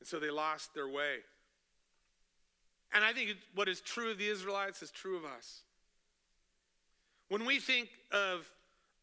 And 0.00 0.08
so 0.08 0.18
they 0.18 0.30
lost 0.30 0.74
their 0.74 0.88
way. 0.88 1.18
And 2.92 3.04
I 3.04 3.12
think 3.12 3.36
what 3.54 3.68
is 3.68 3.80
true 3.80 4.10
of 4.10 4.18
the 4.18 4.28
Israelites 4.28 4.82
is 4.82 4.90
true 4.90 5.16
of 5.16 5.24
us. 5.24 5.62
When 7.28 7.44
we 7.44 7.58
think 7.58 7.88
of 8.12 8.50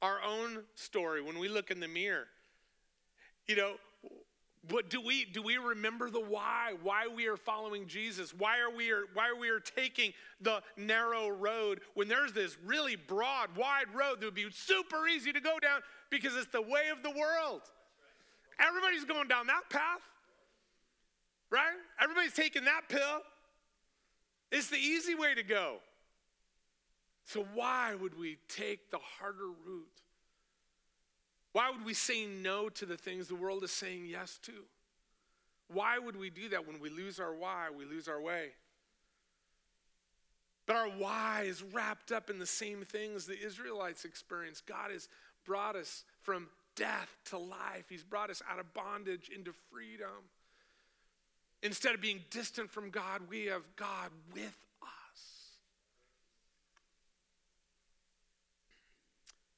our 0.01 0.21
own 0.23 0.63
story, 0.75 1.21
when 1.21 1.39
we 1.39 1.47
look 1.47 1.71
in 1.71 1.79
the 1.79 1.87
mirror, 1.87 2.25
you 3.47 3.55
know, 3.55 3.75
what 4.69 4.89
do 4.89 4.99
we 4.99 5.25
do 5.25 5.43
we 5.43 5.57
remember 5.57 6.09
the 6.09 6.19
why? 6.19 6.73
Why 6.81 7.07
we 7.07 7.27
are 7.27 7.37
following 7.37 7.85
jesus? 7.85 8.33
Why 8.33 8.57
are 8.59 8.75
we 8.75 8.91
are, 8.91 9.03
why 9.13 9.29
are 9.29 9.35
we 9.35 9.49
are 9.49 9.59
taking 9.59 10.11
the 10.41 10.63
narrow 10.75 11.29
road 11.29 11.81
when 11.93 12.07
there's 12.07 12.33
this 12.33 12.57
really 12.65 12.95
broad 12.95 13.55
wide 13.55 13.93
road 13.93 14.19
that 14.19 14.25
would 14.25 14.33
be 14.33 14.47
super 14.51 15.07
easy 15.07 15.31
to 15.31 15.39
go 15.39 15.59
down 15.59 15.81
because 16.09 16.35
it's 16.35 16.51
the 16.51 16.63
way 16.63 16.89
of 16.91 17.03
the 17.03 17.11
world? 17.11 17.61
Everybody's 18.59 19.05
going 19.05 19.27
down 19.27 19.45
that 19.47 19.69
path 19.69 20.01
right? 21.49 21.75
Everybody's 22.01 22.33
taking 22.33 22.65
that 22.65 22.81
pill. 22.89 23.21
It's 24.51 24.69
the 24.69 24.77
easy 24.77 25.15
way 25.15 25.33
to 25.35 25.43
go 25.43 25.77
so 27.25 27.45
why 27.53 27.95
would 27.95 28.17
we 28.17 28.37
take 28.47 28.91
the 28.91 28.99
harder 29.19 29.47
route 29.65 30.01
why 31.55 31.69
would 31.69 31.85
we 31.85 31.93
say 31.93 32.25
no 32.25 32.67
to 32.67 32.85
the 32.85 32.97
things 32.97 33.29
the 33.29 33.35
world 33.35 33.63
is 33.63 33.71
saying 33.71 34.07
yes 34.07 34.37
to? 34.43 34.51
Why 35.69 35.97
would 35.97 36.17
we 36.17 36.29
do 36.29 36.49
that 36.49 36.67
when 36.67 36.81
we 36.81 36.89
lose 36.89 37.17
our 37.17 37.33
why, 37.33 37.69
we 37.69 37.85
lose 37.85 38.09
our 38.09 38.19
way? 38.19 38.49
But 40.65 40.75
our 40.75 40.89
why 40.89 41.43
is 41.47 41.63
wrapped 41.63 42.11
up 42.11 42.29
in 42.29 42.39
the 42.39 42.45
same 42.45 42.83
things 42.83 43.25
the 43.25 43.41
Israelites 43.41 44.03
experienced. 44.03 44.65
God 44.65 44.91
has 44.91 45.07
brought 45.45 45.77
us 45.77 46.03
from 46.23 46.49
death 46.75 47.15
to 47.29 47.37
life, 47.37 47.85
He's 47.87 48.03
brought 48.03 48.29
us 48.29 48.41
out 48.51 48.59
of 48.59 48.73
bondage 48.73 49.29
into 49.33 49.53
freedom. 49.71 50.27
Instead 51.63 51.95
of 51.95 52.01
being 52.01 52.19
distant 52.31 52.69
from 52.69 52.89
God, 52.89 53.21
we 53.29 53.45
have 53.45 53.63
God 53.77 54.09
with 54.33 54.57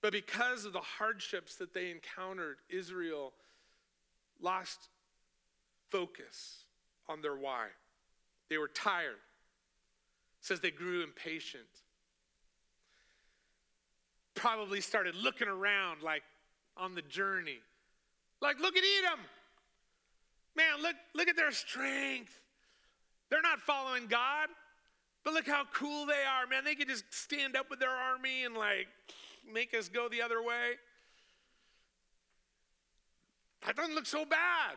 But 0.01 0.13
because 0.13 0.65
of 0.65 0.73
the 0.73 0.79
hardships 0.79 1.55
that 1.55 1.73
they 1.73 1.89
encountered, 1.89 2.57
Israel 2.69 3.33
lost 4.41 4.89
focus 5.89 6.65
on 7.09 7.21
their 7.21 7.35
why. 7.35 7.67
They 8.49 8.57
were 8.57 8.67
tired. 8.67 9.15
It 10.39 10.45
says 10.45 10.59
they 10.59 10.71
grew 10.71 11.03
impatient. 11.03 11.63
Probably 14.35 14.81
started 14.81 15.15
looking 15.15 15.47
around 15.47 16.03
like 16.03 16.23
on 16.75 16.93
the 16.93 17.01
journey. 17.01 17.59
Like, 18.41 18.59
look 18.59 18.77
at 18.77 18.83
Edom. 18.99 19.19
Man, 20.55 20.81
look, 20.81 20.95
look 21.15 21.27
at 21.27 21.35
their 21.35 21.51
strength. 21.51 22.39
They're 23.29 23.41
not 23.41 23.59
following 23.59 24.07
God, 24.07 24.47
but 25.23 25.33
look 25.33 25.47
how 25.47 25.63
cool 25.73 26.05
they 26.05 26.13
are, 26.13 26.47
man. 26.47 26.63
They 26.63 26.75
could 26.75 26.87
just 26.87 27.11
stand 27.11 27.55
up 27.55 27.69
with 27.69 27.79
their 27.79 27.89
army 27.89 28.43
and 28.45 28.55
like 28.55 28.87
make 29.53 29.73
us 29.73 29.89
go 29.89 30.09
the 30.09 30.21
other 30.21 30.41
way? 30.41 30.77
That 33.65 33.75
doesn't 33.75 33.95
look 33.95 34.05
so 34.05 34.23
bad, 34.23 34.75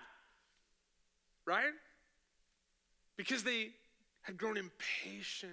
right? 1.47 1.73
Because 3.17 3.45
they 3.45 3.71
had 4.23 4.37
grown 4.37 4.57
impatient 4.57 5.53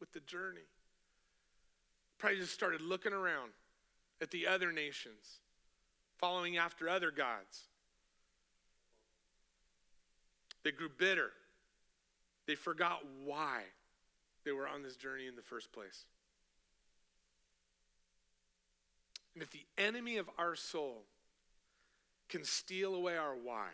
with 0.00 0.12
the 0.12 0.20
journey. 0.20 0.60
Probably 2.18 2.38
just 2.38 2.54
started 2.54 2.80
looking 2.80 3.12
around 3.12 3.50
at 4.20 4.30
the 4.30 4.46
other 4.46 4.72
nations, 4.72 5.40
following 6.18 6.56
after 6.56 6.88
other 6.88 7.10
gods. 7.10 7.64
They 10.64 10.72
grew 10.72 10.88
bitter. 10.88 11.30
They 12.46 12.54
forgot 12.54 13.02
why 13.24 13.62
they 14.44 14.52
were 14.52 14.66
on 14.66 14.82
this 14.82 14.96
journey 14.96 15.26
in 15.26 15.36
the 15.36 15.42
first 15.42 15.72
place. 15.72 16.04
And 19.38 19.42
if 19.44 19.50
the 19.52 19.66
enemy 19.80 20.16
of 20.16 20.28
our 20.36 20.56
soul 20.56 21.04
can 22.28 22.42
steal 22.42 22.96
away 22.96 23.16
our 23.16 23.36
why, 23.36 23.68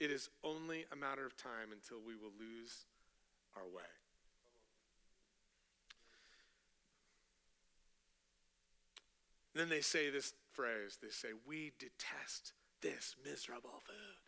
it 0.00 0.10
is 0.10 0.28
only 0.42 0.84
a 0.90 0.96
matter 0.96 1.24
of 1.24 1.36
time 1.36 1.70
until 1.70 1.98
we 2.04 2.16
will 2.16 2.32
lose 2.40 2.86
our 3.56 3.62
way. 3.62 3.84
Then 9.54 9.68
they 9.68 9.80
say 9.80 10.10
this 10.10 10.32
phrase 10.50 10.98
they 11.00 11.10
say, 11.10 11.28
We 11.46 11.70
detest 11.78 12.52
this 12.82 13.14
miserable 13.24 13.80
food. 13.86 14.24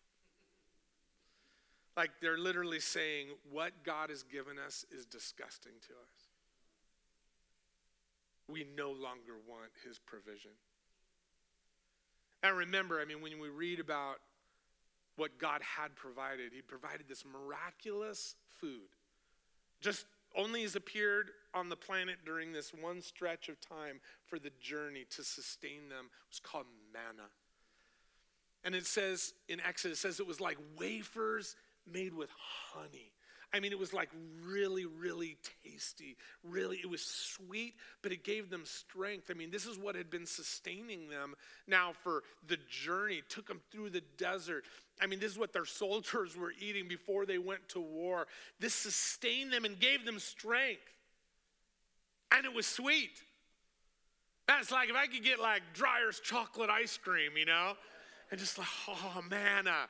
Like 1.96 2.12
they're 2.22 2.38
literally 2.38 2.78
saying, 2.78 3.30
What 3.50 3.82
God 3.82 4.10
has 4.10 4.22
given 4.22 4.60
us 4.64 4.86
is 4.96 5.06
disgusting 5.06 5.72
to 5.88 5.92
us 5.94 6.25
we 8.48 8.66
no 8.76 8.88
longer 8.88 9.34
want 9.48 9.70
his 9.86 9.98
provision. 9.98 10.52
And 12.42 12.56
remember, 12.56 13.00
I 13.00 13.04
mean, 13.04 13.20
when 13.20 13.38
we 13.40 13.48
read 13.48 13.80
about 13.80 14.16
what 15.16 15.38
God 15.38 15.62
had 15.62 15.94
provided, 15.96 16.52
he 16.52 16.62
provided 16.62 17.08
this 17.08 17.24
miraculous 17.24 18.34
food. 18.60 18.88
Just 19.80 20.04
only 20.36 20.62
has 20.62 20.76
appeared 20.76 21.30
on 21.54 21.68
the 21.68 21.76
planet 21.76 22.16
during 22.24 22.52
this 22.52 22.72
one 22.72 23.00
stretch 23.00 23.48
of 23.48 23.60
time 23.60 24.00
for 24.26 24.38
the 24.38 24.50
journey 24.60 25.06
to 25.10 25.24
sustain 25.24 25.88
them. 25.88 26.06
It 26.06 26.30
was 26.30 26.40
called 26.40 26.66
manna. 26.92 27.28
And 28.62 28.74
it 28.74 28.86
says 28.86 29.32
in 29.48 29.60
Exodus, 29.60 29.98
it 29.98 30.00
says 30.02 30.20
it 30.20 30.26
was 30.26 30.40
like 30.40 30.58
wafers 30.78 31.56
made 31.90 32.12
with 32.12 32.30
honey. 32.72 33.12
I 33.52 33.60
mean, 33.60 33.72
it 33.72 33.78
was 33.78 33.92
like 33.92 34.10
really, 34.44 34.84
really 34.84 35.36
tasty. 35.64 36.16
Really, 36.42 36.78
it 36.78 36.90
was 36.90 37.02
sweet, 37.02 37.74
but 38.02 38.12
it 38.12 38.24
gave 38.24 38.50
them 38.50 38.64
strength. 38.64 39.30
I 39.30 39.34
mean, 39.34 39.50
this 39.50 39.66
is 39.66 39.78
what 39.78 39.94
had 39.94 40.10
been 40.10 40.26
sustaining 40.26 41.08
them 41.08 41.34
now 41.66 41.92
for 42.02 42.22
the 42.48 42.58
journey, 42.68 43.22
took 43.28 43.46
them 43.46 43.60
through 43.70 43.90
the 43.90 44.02
desert. 44.18 44.64
I 45.00 45.06
mean, 45.06 45.20
this 45.20 45.32
is 45.32 45.38
what 45.38 45.52
their 45.52 45.64
soldiers 45.64 46.36
were 46.36 46.52
eating 46.60 46.88
before 46.88 47.24
they 47.24 47.38
went 47.38 47.68
to 47.70 47.80
war. 47.80 48.26
This 48.60 48.74
sustained 48.74 49.52
them 49.52 49.64
and 49.64 49.78
gave 49.78 50.04
them 50.04 50.18
strength. 50.18 50.82
And 52.32 52.44
it 52.44 52.52
was 52.52 52.66
sweet. 52.66 53.22
That's 54.48 54.70
like 54.70 54.90
if 54.90 54.96
I 54.96 55.06
could 55.06 55.24
get 55.24 55.40
like 55.40 55.62
Dreyer's 55.74 56.20
chocolate 56.20 56.70
ice 56.70 56.96
cream, 56.96 57.36
you 57.36 57.46
know? 57.46 57.72
And 58.30 58.40
just 58.40 58.58
like, 58.58 58.68
oh, 58.88 59.22
manna 59.30 59.70
uh, 59.70 59.86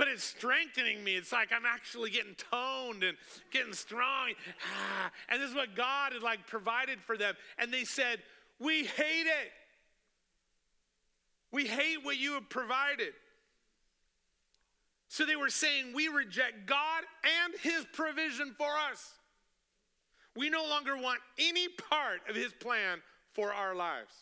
but 0.00 0.08
it's 0.08 0.24
strengthening 0.24 1.04
me. 1.04 1.14
It's 1.14 1.30
like 1.30 1.52
I'm 1.52 1.66
actually 1.66 2.08
getting 2.08 2.34
toned 2.50 3.04
and 3.04 3.18
getting 3.50 3.74
strong. 3.74 4.32
Ah, 4.64 5.10
and 5.28 5.42
this 5.42 5.50
is 5.50 5.54
what 5.54 5.76
God 5.76 6.14
had 6.14 6.22
like 6.22 6.46
provided 6.46 7.02
for 7.02 7.18
them. 7.18 7.34
And 7.58 7.70
they 7.70 7.84
said, 7.84 8.20
We 8.58 8.84
hate 8.84 9.26
it. 9.26 9.52
We 11.52 11.66
hate 11.66 12.02
what 12.02 12.16
you 12.16 12.32
have 12.32 12.48
provided. 12.48 13.12
So 15.08 15.26
they 15.26 15.36
were 15.36 15.50
saying, 15.50 15.92
We 15.94 16.08
reject 16.08 16.64
God 16.64 17.02
and 17.44 17.52
His 17.60 17.84
provision 17.92 18.54
for 18.56 18.70
us. 18.90 19.06
We 20.34 20.48
no 20.48 20.64
longer 20.64 20.96
want 20.96 21.20
any 21.38 21.68
part 21.68 22.20
of 22.26 22.36
His 22.36 22.54
plan 22.54 23.02
for 23.34 23.52
our 23.52 23.74
lives. 23.74 24.14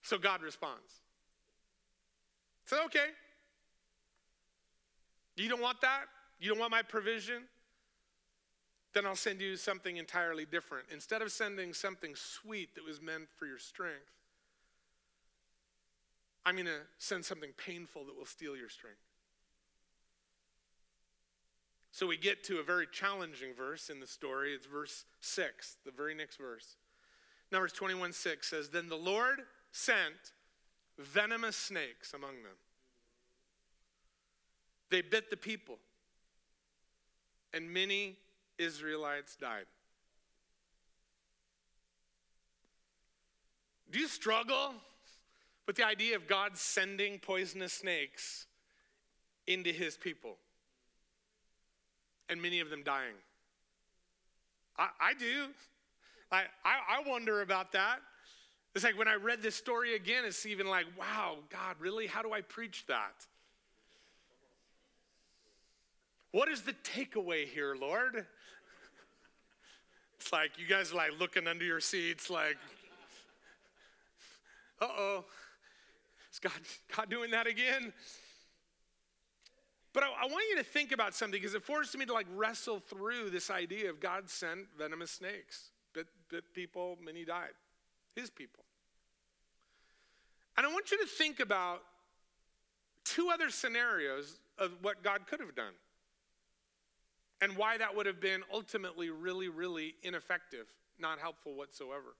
So 0.00 0.16
God 0.16 0.40
responds. 0.40 1.03
Said, 2.66 2.78
okay. 2.86 3.06
You 5.36 5.48
don't 5.48 5.60
want 5.60 5.80
that? 5.80 6.04
You 6.38 6.50
don't 6.50 6.58
want 6.58 6.70
my 6.70 6.82
provision? 6.82 7.42
Then 8.92 9.06
I'll 9.06 9.16
send 9.16 9.40
you 9.40 9.56
something 9.56 9.96
entirely 9.96 10.44
different. 10.44 10.86
Instead 10.92 11.20
of 11.20 11.32
sending 11.32 11.74
something 11.74 12.14
sweet 12.14 12.74
that 12.76 12.84
was 12.84 13.02
meant 13.02 13.28
for 13.36 13.46
your 13.46 13.58
strength, 13.58 14.12
I'm 16.46 16.54
going 16.54 16.66
to 16.66 16.82
send 16.98 17.24
something 17.24 17.50
painful 17.56 18.04
that 18.04 18.16
will 18.16 18.26
steal 18.26 18.56
your 18.56 18.68
strength. 18.68 18.98
So 21.90 22.06
we 22.06 22.16
get 22.16 22.44
to 22.44 22.58
a 22.58 22.62
very 22.62 22.86
challenging 22.90 23.54
verse 23.54 23.88
in 23.88 24.00
the 24.00 24.06
story. 24.06 24.52
It's 24.52 24.66
verse 24.66 25.04
6, 25.20 25.76
the 25.84 25.92
very 25.92 26.14
next 26.14 26.36
verse. 26.36 26.76
Numbers 27.52 27.72
21 27.72 28.12
6 28.12 28.50
says, 28.50 28.68
Then 28.68 28.88
the 28.88 28.96
Lord 28.96 29.42
sent 29.70 30.33
venomous 30.98 31.56
snakes 31.56 32.14
among 32.14 32.42
them. 32.42 32.56
They 34.90 35.02
bit 35.02 35.30
the 35.30 35.36
people, 35.36 35.78
and 37.52 37.72
many 37.72 38.16
Israelites 38.58 39.36
died. 39.36 39.66
Do 43.90 43.98
you 43.98 44.08
struggle 44.08 44.74
with 45.66 45.76
the 45.76 45.86
idea 45.86 46.16
of 46.16 46.26
God 46.26 46.56
sending 46.56 47.18
poisonous 47.18 47.72
snakes 47.72 48.46
into 49.46 49.70
his 49.70 49.96
people? 49.96 50.36
And 52.28 52.40
many 52.40 52.60
of 52.60 52.70
them 52.70 52.82
dying. 52.82 53.14
I, 54.76 54.88
I 55.00 55.14
do. 55.14 55.46
I, 56.32 56.44
I, 56.64 56.98
I 56.98 57.08
wonder 57.08 57.42
about 57.42 57.72
that. 57.72 58.00
It's 58.74 58.84
like 58.84 58.98
when 58.98 59.08
I 59.08 59.14
read 59.14 59.40
this 59.40 59.54
story 59.54 59.94
again, 59.94 60.24
it's 60.24 60.46
even 60.46 60.66
like, 60.66 60.86
wow, 60.98 61.36
God, 61.48 61.76
really? 61.78 62.06
How 62.06 62.22
do 62.22 62.32
I 62.32 62.40
preach 62.40 62.84
that? 62.88 63.26
What 66.32 66.48
is 66.48 66.62
the 66.62 66.72
takeaway 66.72 67.46
here, 67.46 67.76
Lord? 67.80 68.26
It's 70.18 70.32
like 70.32 70.58
you 70.58 70.66
guys 70.66 70.90
are 70.92 70.96
like 70.96 71.12
looking 71.20 71.46
under 71.46 71.64
your 71.64 71.80
seats, 71.80 72.30
like, 72.30 72.56
uh 74.80 74.88
oh, 74.88 75.24
is 76.32 76.40
God, 76.40 76.52
God 76.96 77.08
doing 77.08 77.30
that 77.30 77.46
again? 77.46 77.92
But 79.92 80.02
I, 80.02 80.06
I, 80.06 80.26
want 80.26 80.44
you 80.50 80.56
to 80.56 80.64
think 80.64 80.90
about 80.90 81.14
something 81.14 81.40
because 81.40 81.54
it 81.54 81.62
forced 81.62 81.96
me 81.96 82.04
to 82.06 82.12
like 82.12 82.26
wrestle 82.34 82.80
through 82.80 83.30
this 83.30 83.50
idea 83.50 83.88
of 83.88 84.00
God 84.00 84.28
sent 84.28 84.66
venomous 84.76 85.12
snakes, 85.12 85.70
bit, 85.92 86.08
bit 86.28 86.52
people, 86.52 86.98
many 87.04 87.24
died, 87.24 87.52
his 88.14 88.30
people. 88.30 88.64
And 90.56 90.66
I 90.66 90.72
want 90.72 90.90
you 90.90 90.98
to 90.98 91.06
think 91.06 91.40
about 91.40 91.82
two 93.04 93.30
other 93.32 93.50
scenarios 93.50 94.38
of 94.58 94.72
what 94.82 95.02
God 95.02 95.26
could 95.26 95.40
have 95.40 95.54
done 95.54 95.72
and 97.40 97.56
why 97.56 97.76
that 97.76 97.94
would 97.96 98.06
have 98.06 98.20
been 98.20 98.42
ultimately 98.52 99.10
really, 99.10 99.48
really 99.48 99.94
ineffective, 100.02 100.66
not 100.98 101.18
helpful 101.18 101.54
whatsoever. 101.54 102.16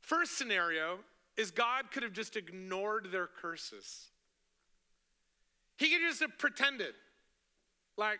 First 0.00 0.36
scenario 0.36 0.98
is 1.36 1.50
God 1.50 1.90
could 1.92 2.02
have 2.02 2.12
just 2.12 2.36
ignored 2.36 3.08
their 3.12 3.26
curses. 3.26 4.06
He 5.76 5.90
could 5.90 6.00
just 6.00 6.20
have 6.20 6.36
pretended, 6.38 6.94
like, 7.96 8.18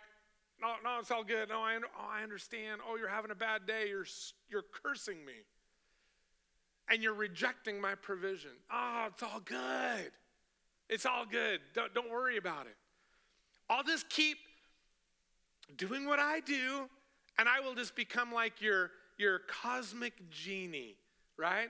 no, 0.60 0.74
no, 0.84 0.98
it's 1.00 1.10
all 1.10 1.24
good. 1.24 1.48
No, 1.48 1.60
I, 1.60 1.76
oh, 1.76 2.08
I 2.10 2.22
understand. 2.22 2.80
Oh, 2.88 2.96
you're 2.96 3.08
having 3.08 3.30
a 3.30 3.36
bad 3.36 3.66
day. 3.66 3.88
You're, 3.88 4.06
you're 4.48 4.64
cursing 4.82 5.24
me. 5.24 5.32
And 6.90 7.02
you're 7.02 7.14
rejecting 7.14 7.80
my 7.80 7.94
provision. 7.94 8.50
Oh, 8.70 9.08
it's 9.08 9.22
all 9.22 9.40
good. 9.40 10.10
It's 10.88 11.04
all 11.04 11.26
good. 11.26 11.60
Don't, 11.74 11.92
don't 11.94 12.10
worry 12.10 12.38
about 12.38 12.66
it. 12.66 12.76
I'll 13.68 13.84
just 13.84 14.08
keep 14.08 14.38
doing 15.76 16.06
what 16.06 16.18
I 16.18 16.40
do, 16.40 16.88
and 17.38 17.48
I 17.48 17.60
will 17.60 17.74
just 17.74 17.94
become 17.94 18.32
like 18.32 18.62
your, 18.62 18.90
your 19.18 19.40
cosmic 19.40 20.14
genie, 20.30 20.96
right? 21.36 21.68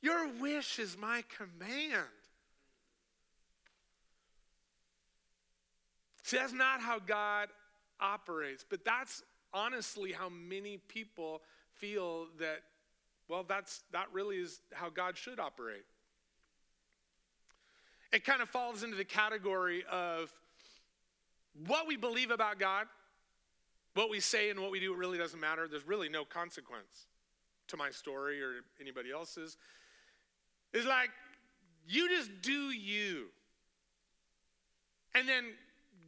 Your 0.00 0.28
wish 0.40 0.78
is 0.78 0.96
my 0.96 1.24
command. 1.36 2.06
See, 6.22 6.36
that's 6.36 6.52
not 6.52 6.80
how 6.80 7.00
God 7.00 7.48
operates, 8.00 8.64
but 8.68 8.84
that's 8.84 9.22
honestly 9.52 10.12
how 10.12 10.28
many 10.28 10.78
people 10.78 11.42
feel 11.74 12.28
that, 12.38 12.62
well, 13.28 13.44
that's 13.46 13.82
that 13.92 14.06
really 14.12 14.36
is 14.36 14.60
how 14.72 14.90
God 14.90 15.16
should 15.16 15.40
operate. 15.40 15.84
It 18.12 18.24
kind 18.24 18.42
of 18.42 18.48
falls 18.50 18.82
into 18.82 18.96
the 18.96 19.04
category 19.04 19.84
of 19.90 20.30
what 21.66 21.86
we 21.86 21.96
believe 21.96 22.30
about 22.30 22.58
God, 22.58 22.86
what 23.94 24.10
we 24.10 24.20
say 24.20 24.50
and 24.50 24.60
what 24.60 24.70
we 24.70 24.80
do, 24.80 24.92
it 24.92 24.98
really 24.98 25.18
doesn't 25.18 25.40
matter. 25.40 25.66
There's 25.68 25.86
really 25.86 26.08
no 26.08 26.24
consequence 26.24 27.06
to 27.68 27.76
my 27.76 27.90
story 27.90 28.42
or 28.42 28.60
anybody 28.80 29.10
else's. 29.10 29.56
It's 30.72 30.86
like, 30.86 31.10
you 31.86 32.08
just 32.08 32.30
do 32.42 32.70
you. 32.70 33.26
And 35.14 35.28
then 35.28 35.44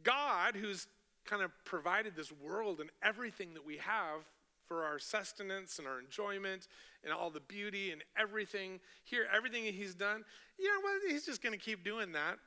God, 0.03 0.55
who's 0.55 0.87
kind 1.25 1.41
of 1.41 1.51
provided 1.63 2.15
this 2.15 2.31
world 2.31 2.79
and 2.79 2.89
everything 3.03 3.53
that 3.55 3.65
we 3.65 3.77
have 3.77 4.21
for 4.67 4.83
our 4.83 4.99
sustenance 4.99 5.79
and 5.79 5.87
our 5.87 5.99
enjoyment 5.99 6.67
and 7.05 7.13
all 7.13 7.29
the 7.29 7.39
beauty 7.39 7.91
and 7.91 8.03
everything 8.19 8.79
here, 9.03 9.27
everything 9.33 9.63
He's 9.63 9.93
done, 9.93 10.25
you 10.59 10.67
know 10.67 10.81
what? 10.81 11.01
He's 11.07 11.25
just 11.25 11.41
going 11.41 11.53
to 11.53 11.63
keep 11.63 11.83
doing 11.83 12.11
that 12.13 12.37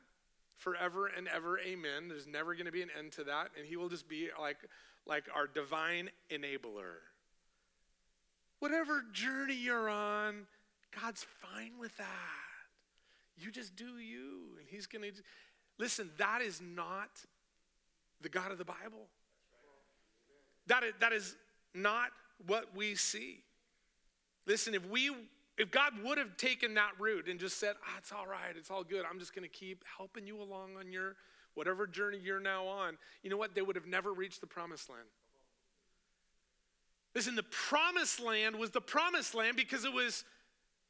forever 0.56 1.06
and 1.06 1.28
ever. 1.28 1.58
Amen. 1.60 2.08
There's 2.08 2.26
never 2.26 2.54
going 2.54 2.66
to 2.66 2.72
be 2.72 2.82
an 2.82 2.90
end 2.98 3.12
to 3.12 3.24
that. 3.24 3.50
And 3.56 3.66
He 3.66 3.76
will 3.76 3.88
just 3.88 4.08
be 4.08 4.28
like, 4.38 4.58
like 5.06 5.24
our 5.34 5.46
divine 5.46 6.10
enabler. 6.30 6.98
Whatever 8.58 9.04
journey 9.12 9.54
you're 9.54 9.88
on, 9.88 10.46
God's 11.00 11.24
fine 11.40 11.72
with 11.78 11.96
that. 11.96 12.06
You 13.36 13.52
just 13.52 13.76
do 13.76 13.98
you. 13.98 14.56
And 14.58 14.68
He's 14.68 14.86
going 14.86 15.02
to. 15.02 15.12
Listen, 15.78 16.10
that 16.18 16.42
is 16.42 16.60
not 16.60 17.10
the 18.20 18.28
God 18.28 18.50
of 18.50 18.58
the 18.58 18.64
Bible. 18.64 19.06
That 20.66 20.82
is, 20.82 20.92
that 21.00 21.12
is 21.12 21.36
not 21.72 22.10
what 22.46 22.76
we 22.76 22.94
see. 22.94 23.42
Listen, 24.48 24.74
if 24.74 24.84
we 24.86 25.14
if 25.58 25.70
God 25.70 25.92
would 26.04 26.18
have 26.18 26.36
taken 26.36 26.74
that 26.74 26.92
route 26.98 27.28
and 27.28 27.38
just 27.38 27.58
said, 27.58 27.74
ah, 27.84 27.96
it's 27.98 28.12
all 28.12 28.26
right, 28.26 28.56
it's 28.56 28.70
all 28.70 28.82
good, 28.82 29.04
I'm 29.08 29.18
just 29.18 29.34
gonna 29.34 29.46
keep 29.46 29.84
helping 29.96 30.26
you 30.26 30.40
along 30.40 30.76
on 30.78 30.90
your 30.90 31.16
whatever 31.54 31.86
journey 31.86 32.18
you're 32.22 32.40
now 32.40 32.66
on, 32.66 32.96
you 33.22 33.30
know 33.30 33.36
what? 33.36 33.54
They 33.54 33.62
would 33.62 33.76
have 33.76 33.86
never 33.86 34.12
reached 34.12 34.40
the 34.40 34.46
promised 34.46 34.88
land. 34.88 35.02
Listen, 37.14 37.34
the 37.34 37.42
promised 37.42 38.20
land 38.20 38.56
was 38.56 38.70
the 38.70 38.80
promised 38.80 39.34
land 39.34 39.56
because 39.56 39.84
it 39.84 39.92
was 39.92 40.24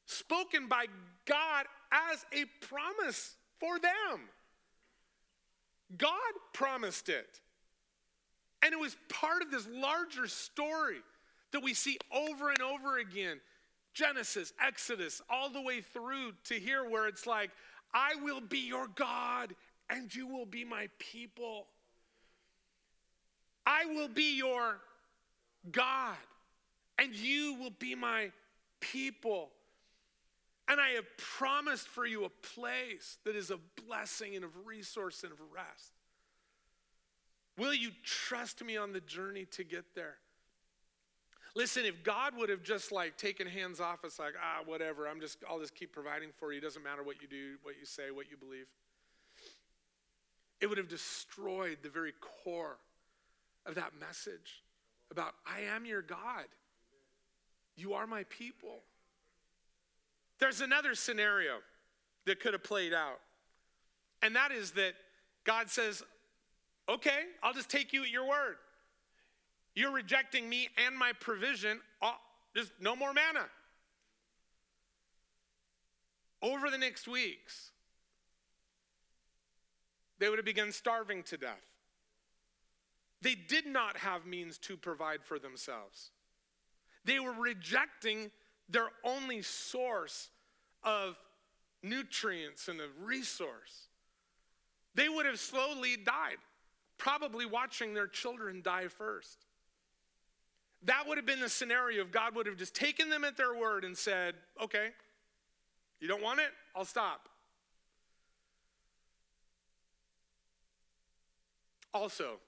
spoken 0.05 0.69
by 0.69 0.87
God 1.25 1.65
as 1.91 2.25
a 2.33 2.45
promise 2.67 3.35
for 3.59 3.79
them. 3.79 4.21
God 5.97 6.11
promised 6.53 7.09
it. 7.09 7.41
And 8.63 8.73
it 8.73 8.79
was 8.79 8.97
part 9.09 9.41
of 9.41 9.51
this 9.51 9.67
larger 9.73 10.27
story 10.27 10.99
that 11.53 11.63
we 11.63 11.73
see 11.73 11.97
over 12.13 12.51
and 12.51 12.61
over 12.61 12.99
again 12.99 13.41
Genesis, 13.99 14.53
Exodus, 14.65 15.21
all 15.29 15.51
the 15.51 15.61
way 15.61 15.81
through 15.81 16.33
to 16.45 16.55
here, 16.55 16.89
where 16.89 17.09
it's 17.09 17.27
like, 17.27 17.51
I 17.93 18.15
will 18.23 18.41
be 18.41 18.61
your 18.61 18.87
God 18.95 19.53
and 19.91 20.15
you 20.15 20.29
will 20.29 20.47
be 20.47 20.65
my 20.65 20.89
people. 21.01 21.67
I 23.67 23.87
will 23.87 24.09
be 24.09 24.37
your 24.37 24.77
God 25.73 26.17
and 26.97 27.13
you 27.13 27.55
will 27.55 27.73
be 27.81 27.97
my 27.97 28.31
people. 28.79 29.51
And 30.69 30.81
I 30.81 30.91
have 30.91 31.07
promised 31.17 31.89
for 31.89 32.07
you 32.07 32.25
a 32.25 32.29
place 32.29 33.19
that 33.25 33.35
is 33.35 33.51
of 33.51 33.59
blessing 33.85 34.37
and 34.37 34.45
of 34.45 34.51
resource 34.65 35.25
and 35.25 35.33
of 35.33 35.39
rest. 35.53 35.93
Will 37.57 37.75
you 37.75 37.91
trust 38.05 38.63
me 38.63 38.77
on 38.77 38.93
the 38.93 39.01
journey 39.01 39.47
to 39.53 39.65
get 39.65 39.97
there? 39.97 40.19
Listen, 41.55 41.85
if 41.85 42.03
God 42.03 42.37
would 42.37 42.49
have 42.49 42.63
just 42.63 42.93
like 42.93 43.17
taken 43.17 43.47
hands 43.47 43.81
off, 43.81 44.01
it's 44.05 44.19
like, 44.19 44.35
ah, 44.41 44.63
whatever, 44.65 45.09
I'm 45.09 45.21
just, 45.21 45.39
I'll 45.49 45.59
just 45.59 45.75
keep 45.75 45.93
providing 45.93 46.31
for 46.39 46.53
you. 46.53 46.59
It 46.59 46.63
doesn't 46.63 46.83
matter 46.83 47.03
what 47.03 47.21
you 47.21 47.29
do, 47.29 47.57
what 47.63 47.75
you 47.79 47.87
say, 47.87 48.11
what 48.11 48.31
you 48.31 48.37
believe. 48.37 48.67
It 50.61 50.67
would 50.67 50.79
have 50.79 50.89
destroyed 50.89 51.79
the 51.83 51.89
very 51.89 52.13
core 52.45 52.79
of 53.67 53.75
that 53.77 53.93
message 53.99 54.63
about, 55.11 55.35
I 55.47 55.61
am 55.75 55.85
your 55.85 56.03
God. 56.03 56.45
You 57.77 57.95
are 57.95 58.07
my 58.07 58.25
people. 58.25 58.81
There's 60.39 60.61
another 60.61 60.95
scenario 60.95 61.59
that 62.27 62.41
could 62.41 62.53
have 62.53 62.65
played 62.65 62.93
out, 62.93 63.21
and 64.23 64.37
that 64.37 64.53
is 64.53 64.73
that 64.73 64.95
God 65.45 65.71
says, 65.71 66.03
Okay, 66.89 67.25
I'll 67.43 67.53
just 67.53 67.69
take 67.69 67.93
you 67.93 68.03
at 68.03 68.09
your 68.09 68.27
word. 68.27 68.57
You're 69.79 69.93
rejecting 69.93 70.49
me 70.49 70.69
and 70.85 70.99
my 70.99 71.13
provision. 71.13 71.79
Oh, 72.03 72.17
just 72.53 72.73
no 72.81 72.97
more 72.97 73.13
manna. 73.15 73.47
Over 76.43 76.69
the 76.69 76.79
next 76.79 77.07
weeks, 77.07 77.71
they 80.19 80.29
would 80.29 80.37
have 80.37 80.45
begun 80.45 80.73
starving 80.73 81.23
to 81.23 81.37
death. 81.37 81.63
They 83.23 83.37
did 83.37 83.67
not 83.67 83.99
have 83.99 84.27
means 84.27 84.59
to 84.63 84.77
provide 84.77 85.23
for 85.23 85.39
themselves. 85.39 86.11
They 87.05 87.21
were 87.21 87.31
rejecting 87.31 88.33
their 88.69 88.89
only 89.05 89.43
source 89.43 90.31
of 90.83 91.15
nutrients 91.85 92.67
and 92.67 92.81
of 92.81 92.91
resource. 93.01 93.87
They 94.97 95.09
would 95.09 95.27
have 95.27 95.39
slowly 95.39 95.97
died, 95.97 96.39
probably 96.97 97.47
watching 97.47 97.95
their 97.95 98.09
children 98.09 98.61
die 98.61 98.89
first. 98.89 99.45
That 100.85 101.09
would 101.09 101.19
have 101.19 101.27
been 101.27 101.41
the 101.41 101.49
scenario 101.49 102.03
if 102.03 102.13
God 102.13 102.35
would 102.35 102.47
have 102.47 102.57
just 102.57 102.75
taken 102.75 103.11
them 103.11 103.25
at 103.25 103.37
their 103.37 103.55
word 103.55 103.85
and 103.85 103.97
said, 103.97 104.35
okay, 104.63 104.91
You 106.01 106.09
don't 106.09 106.23
want 106.23 106.41
it? 106.41 106.51
I'll 106.77 106.85
stop. 106.85 107.29
Also, 111.93 112.39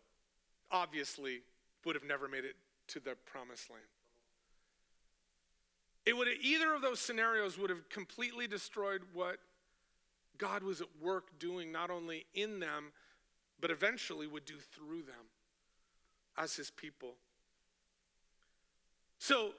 obviously, 0.70 1.40
would 1.84 1.96
have 1.96 2.04
never 2.04 2.28
made 2.28 2.44
it 2.44 2.56
to 2.88 3.00
the 3.00 3.16
promised 3.26 3.70
land. 3.70 3.82
It 6.06 6.16
would 6.16 6.28
have, 6.28 6.36
either 6.40 6.74
of 6.74 6.82
those 6.82 7.00
scenarios 7.00 7.58
would 7.58 7.70
have 7.70 7.88
completely 7.88 8.46
destroyed 8.46 9.02
what 9.12 9.38
God 10.38 10.62
was 10.62 10.80
at 10.80 10.88
work 11.00 11.38
doing, 11.38 11.72
not 11.72 11.90
only 11.90 12.26
in 12.34 12.60
them, 12.60 12.92
but 13.60 13.70
eventually 13.70 14.26
would 14.26 14.44
do 14.44 14.56
through 14.74 15.02
them 15.02 15.26
as 16.38 16.56
his 16.56 16.70
people. 16.70 17.14
So, 19.20 19.50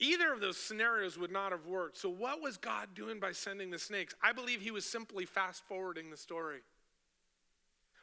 either 0.00 0.32
of 0.32 0.40
those 0.40 0.56
scenarios 0.56 1.18
would 1.18 1.30
not 1.30 1.52
have 1.52 1.66
worked. 1.66 1.98
So, 1.98 2.08
what 2.08 2.40
was 2.40 2.56
God 2.56 2.88
doing 2.94 3.20
by 3.20 3.32
sending 3.32 3.70
the 3.70 3.78
snakes? 3.78 4.14
I 4.22 4.32
believe 4.32 4.62
he 4.62 4.70
was 4.70 4.86
simply 4.86 5.26
fast 5.26 5.62
forwarding 5.68 6.10
the 6.10 6.16
story. 6.16 6.60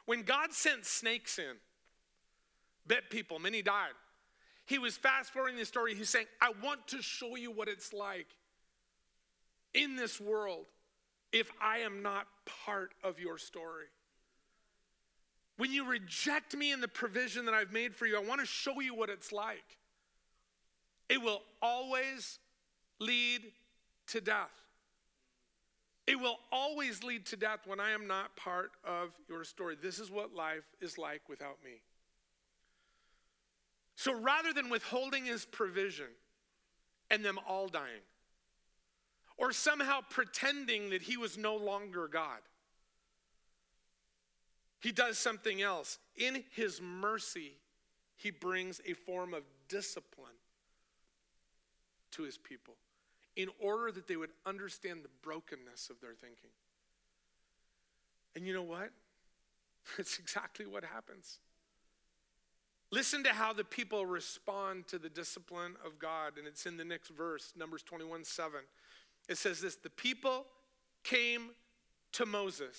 When 0.06 0.22
God 0.22 0.52
sent 0.52 0.86
snakes 0.86 1.40
in, 1.40 1.56
bit 2.86 3.10
people, 3.10 3.40
many 3.40 3.60
died. 3.60 3.90
He 4.66 4.78
was 4.78 4.96
fast 4.96 5.32
forwarding 5.32 5.58
the 5.58 5.64
story. 5.64 5.96
He's 5.96 6.08
saying, 6.08 6.26
I 6.40 6.52
want 6.62 6.86
to 6.88 7.02
show 7.02 7.34
you 7.34 7.50
what 7.50 7.66
it's 7.66 7.92
like 7.92 8.28
in 9.74 9.96
this 9.96 10.20
world 10.20 10.66
if 11.32 11.50
I 11.60 11.78
am 11.78 12.02
not 12.02 12.28
part 12.64 12.92
of 13.02 13.18
your 13.18 13.36
story. 13.36 13.86
When 15.56 15.72
you 15.72 15.86
reject 15.86 16.56
me 16.56 16.70
and 16.70 16.80
the 16.80 16.88
provision 16.88 17.46
that 17.46 17.54
I've 17.54 17.72
made 17.72 17.96
for 17.96 18.06
you, 18.06 18.16
I 18.16 18.22
want 18.22 18.40
to 18.40 18.46
show 18.46 18.78
you 18.78 18.94
what 18.94 19.10
it's 19.10 19.32
like. 19.32 19.79
It 21.10 21.20
will 21.20 21.42
always 21.60 22.38
lead 23.00 23.42
to 24.06 24.20
death. 24.20 24.52
It 26.06 26.18
will 26.18 26.38
always 26.52 27.02
lead 27.02 27.26
to 27.26 27.36
death 27.36 27.66
when 27.66 27.80
I 27.80 27.90
am 27.90 28.06
not 28.06 28.36
part 28.36 28.70
of 28.84 29.10
your 29.28 29.42
story. 29.42 29.76
This 29.80 29.98
is 29.98 30.08
what 30.08 30.34
life 30.34 30.64
is 30.80 30.98
like 30.98 31.28
without 31.28 31.58
me. 31.64 31.82
So 33.96 34.18
rather 34.18 34.52
than 34.52 34.70
withholding 34.70 35.24
his 35.24 35.44
provision 35.44 36.06
and 37.10 37.24
them 37.24 37.40
all 37.46 37.66
dying, 37.68 38.02
or 39.36 39.52
somehow 39.52 40.00
pretending 40.08 40.90
that 40.90 41.02
he 41.02 41.16
was 41.16 41.36
no 41.36 41.56
longer 41.56 42.06
God, 42.06 42.38
he 44.80 44.92
does 44.92 45.18
something 45.18 45.60
else. 45.60 45.98
In 46.16 46.44
his 46.52 46.80
mercy, 46.80 47.54
he 48.16 48.30
brings 48.30 48.80
a 48.86 48.92
form 48.92 49.34
of 49.34 49.42
discipline 49.68 50.34
to 52.12 52.22
his 52.22 52.38
people 52.38 52.74
in 53.36 53.48
order 53.60 53.92
that 53.92 54.06
they 54.06 54.16
would 54.16 54.30
understand 54.44 55.00
the 55.02 55.10
brokenness 55.22 55.90
of 55.90 56.00
their 56.00 56.14
thinking. 56.14 56.50
And 58.34 58.46
you 58.46 58.52
know 58.52 58.62
what? 58.62 58.90
That's 59.96 60.18
exactly 60.18 60.66
what 60.66 60.84
happens. 60.84 61.38
Listen 62.92 63.22
to 63.22 63.30
how 63.30 63.52
the 63.52 63.64
people 63.64 64.04
respond 64.04 64.88
to 64.88 64.98
the 64.98 65.08
discipline 65.08 65.76
of 65.86 65.98
God, 65.98 66.32
and 66.38 66.46
it's 66.46 66.66
in 66.66 66.76
the 66.76 66.84
next 66.84 67.10
verse, 67.10 67.52
Numbers 67.56 67.84
21 67.84 68.24
7. 68.24 68.60
It 69.28 69.38
says 69.38 69.60
this 69.60 69.76
The 69.76 69.90
people 69.90 70.46
came 71.04 71.50
to 72.12 72.26
Moses 72.26 72.76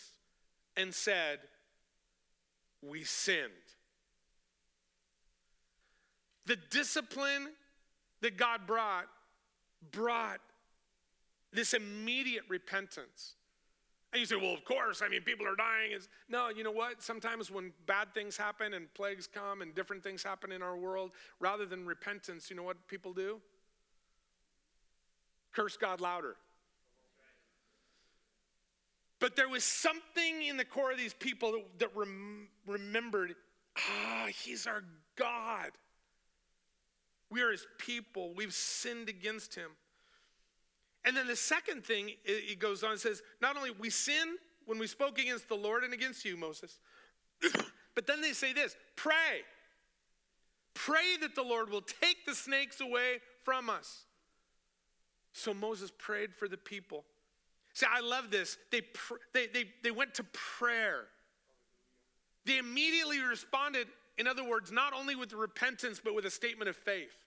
and 0.75 0.93
said, 0.93 1.39
we 2.81 3.03
sinned. 3.03 3.51
The 6.45 6.57
discipline 6.69 7.49
that 8.21 8.37
God 8.37 8.65
brought 8.65 9.05
brought 9.91 10.39
this 11.51 11.73
immediate 11.73 12.43
repentance. 12.47 13.35
And 14.13 14.19
you 14.19 14.25
say, 14.25 14.35
well, 14.35 14.53
of 14.53 14.65
course, 14.65 15.01
I 15.01 15.07
mean, 15.07 15.21
people 15.21 15.47
are 15.47 15.55
dying. 15.55 15.93
Is 15.93 16.09
No, 16.27 16.49
you 16.49 16.63
know 16.63 16.71
what? 16.71 17.01
Sometimes 17.01 17.49
when 17.49 17.71
bad 17.85 18.13
things 18.13 18.35
happen 18.35 18.73
and 18.73 18.93
plagues 18.93 19.27
come 19.27 19.61
and 19.61 19.73
different 19.73 20.03
things 20.03 20.21
happen 20.21 20.51
in 20.51 20.61
our 20.61 20.75
world, 20.75 21.11
rather 21.39 21.65
than 21.65 21.85
repentance, 21.85 22.49
you 22.49 22.55
know 22.55 22.63
what 22.63 22.87
people 22.87 23.13
do? 23.13 23.39
Curse 25.53 25.77
God 25.77 26.01
louder. 26.01 26.35
But 29.19 29.35
there 29.35 29.47
was 29.47 29.63
something 29.63 30.43
in 30.43 30.57
the 30.57 30.65
core 30.65 30.91
of 30.91 30.97
these 30.97 31.13
people 31.13 31.51
that, 31.53 31.79
that 31.79 31.95
rem- 31.95 32.49
remembered 32.65 33.35
ah, 33.77 34.27
he's 34.43 34.67
our 34.67 34.83
God. 35.15 35.71
We 37.31 37.41
are 37.41 37.51
his 37.51 37.65
people. 37.77 38.33
We've 38.35 38.53
sinned 38.53 39.09
against 39.09 39.55
him. 39.55 39.71
And 41.03 41.17
then 41.17 41.25
the 41.25 41.35
second 41.35 41.83
thing, 41.83 42.11
it, 42.25 42.59
goes 42.59 42.83
on 42.83 42.91
and 42.91 42.99
says, 42.99 43.23
not 43.41 43.57
only 43.57 43.71
we 43.71 43.89
sin 43.89 44.35
when 44.65 44.77
we 44.77 44.85
spoke 44.85 45.17
against 45.17 45.47
the 45.47 45.55
Lord 45.55 45.83
and 45.83 45.93
against 45.93 46.23
you, 46.25 46.37
Moses, 46.37 46.77
but 47.95 48.05
then 48.05 48.21
they 48.21 48.33
say 48.33 48.53
this 48.53 48.75
pray. 48.95 49.41
Pray 50.73 51.17
that 51.21 51.35
the 51.35 51.41
Lord 51.41 51.69
will 51.69 51.81
take 51.81 52.25
the 52.25 52.35
snakes 52.35 52.79
away 52.81 53.19
from 53.43 53.69
us. 53.69 54.05
So 55.33 55.53
Moses 55.53 55.91
prayed 55.97 56.35
for 56.35 56.47
the 56.47 56.57
people. 56.57 57.05
See, 57.73 57.85
I 57.89 58.01
love 58.01 58.31
this. 58.31 58.57
They, 58.71 58.81
pr- 58.81 59.15
they, 59.33 59.47
they, 59.47 59.65
they 59.83 59.91
went 59.91 60.13
to 60.15 60.23
prayer. 60.33 61.05
They 62.45 62.57
immediately 62.57 63.19
responded, 63.19 63.87
in 64.17 64.27
other 64.27 64.43
words, 64.43 64.71
not 64.71 64.93
only 64.93 65.15
with 65.15 65.33
repentance, 65.33 66.01
but 66.03 66.13
with 66.13 66.25
a 66.25 66.31
statement 66.31 66.69
of 66.69 66.75
faith. 66.75 67.20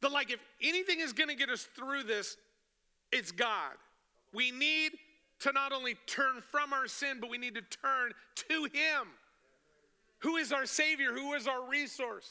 But, 0.00 0.12
like, 0.12 0.30
if 0.30 0.40
anything 0.62 1.00
is 1.00 1.12
going 1.12 1.28
to 1.28 1.34
get 1.34 1.50
us 1.50 1.68
through 1.76 2.04
this, 2.04 2.36
it's 3.12 3.32
God. 3.32 3.74
We 4.32 4.50
need 4.50 4.92
to 5.40 5.52
not 5.52 5.72
only 5.72 5.96
turn 6.06 6.42
from 6.50 6.72
our 6.72 6.86
sin, 6.86 7.18
but 7.20 7.30
we 7.30 7.38
need 7.38 7.54
to 7.54 7.62
turn 7.62 8.12
to 8.48 8.64
Him, 8.64 9.08
who 10.20 10.36
is 10.36 10.52
our 10.52 10.66
Savior, 10.66 11.12
who 11.12 11.34
is 11.34 11.46
our 11.46 11.68
resource, 11.68 12.30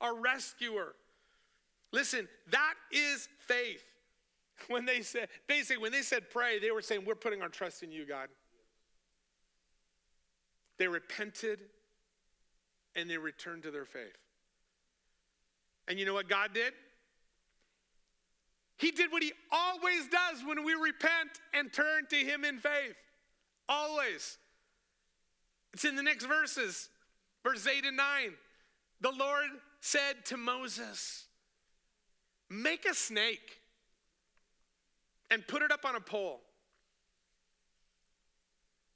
our 0.00 0.14
rescuer. 0.14 0.94
Listen, 1.92 2.28
that 2.50 2.74
is 2.90 3.28
faith. 3.46 3.84
When 4.68 4.86
they 4.86 5.02
said, 5.02 5.28
basically, 5.46 5.82
when 5.82 5.92
they 5.92 6.00
said 6.00 6.30
pray, 6.30 6.58
they 6.58 6.70
were 6.70 6.80
saying, 6.80 7.02
We're 7.04 7.14
putting 7.14 7.42
our 7.42 7.50
trust 7.50 7.82
in 7.82 7.92
you, 7.92 8.06
God. 8.06 8.28
They 10.78 10.88
repented 10.88 11.60
and 12.94 13.08
they 13.08 13.18
returned 13.18 13.64
to 13.64 13.70
their 13.70 13.84
faith. 13.84 14.16
And 15.88 15.98
you 15.98 16.04
know 16.04 16.14
what 16.14 16.28
God 16.28 16.52
did? 16.52 16.72
He 18.78 18.90
did 18.90 19.10
what 19.10 19.22
he 19.22 19.32
always 19.50 20.06
does 20.08 20.44
when 20.44 20.64
we 20.64 20.74
repent 20.74 21.30
and 21.54 21.72
turn 21.72 22.06
to 22.10 22.16
him 22.16 22.44
in 22.44 22.58
faith. 22.58 22.96
Always. 23.68 24.38
It's 25.72 25.84
in 25.84 25.96
the 25.96 26.02
next 26.02 26.26
verses, 26.26 26.88
verse 27.42 27.66
8 27.66 27.84
and 27.86 27.96
9. 27.96 28.06
The 29.00 29.12
Lord 29.12 29.48
said 29.80 30.24
to 30.26 30.36
Moses, 30.36 31.26
Make 32.48 32.86
a 32.86 32.94
snake 32.94 33.60
and 35.30 35.46
put 35.46 35.62
it 35.62 35.72
up 35.72 35.84
on 35.84 35.96
a 35.96 36.00
pole. 36.00 36.40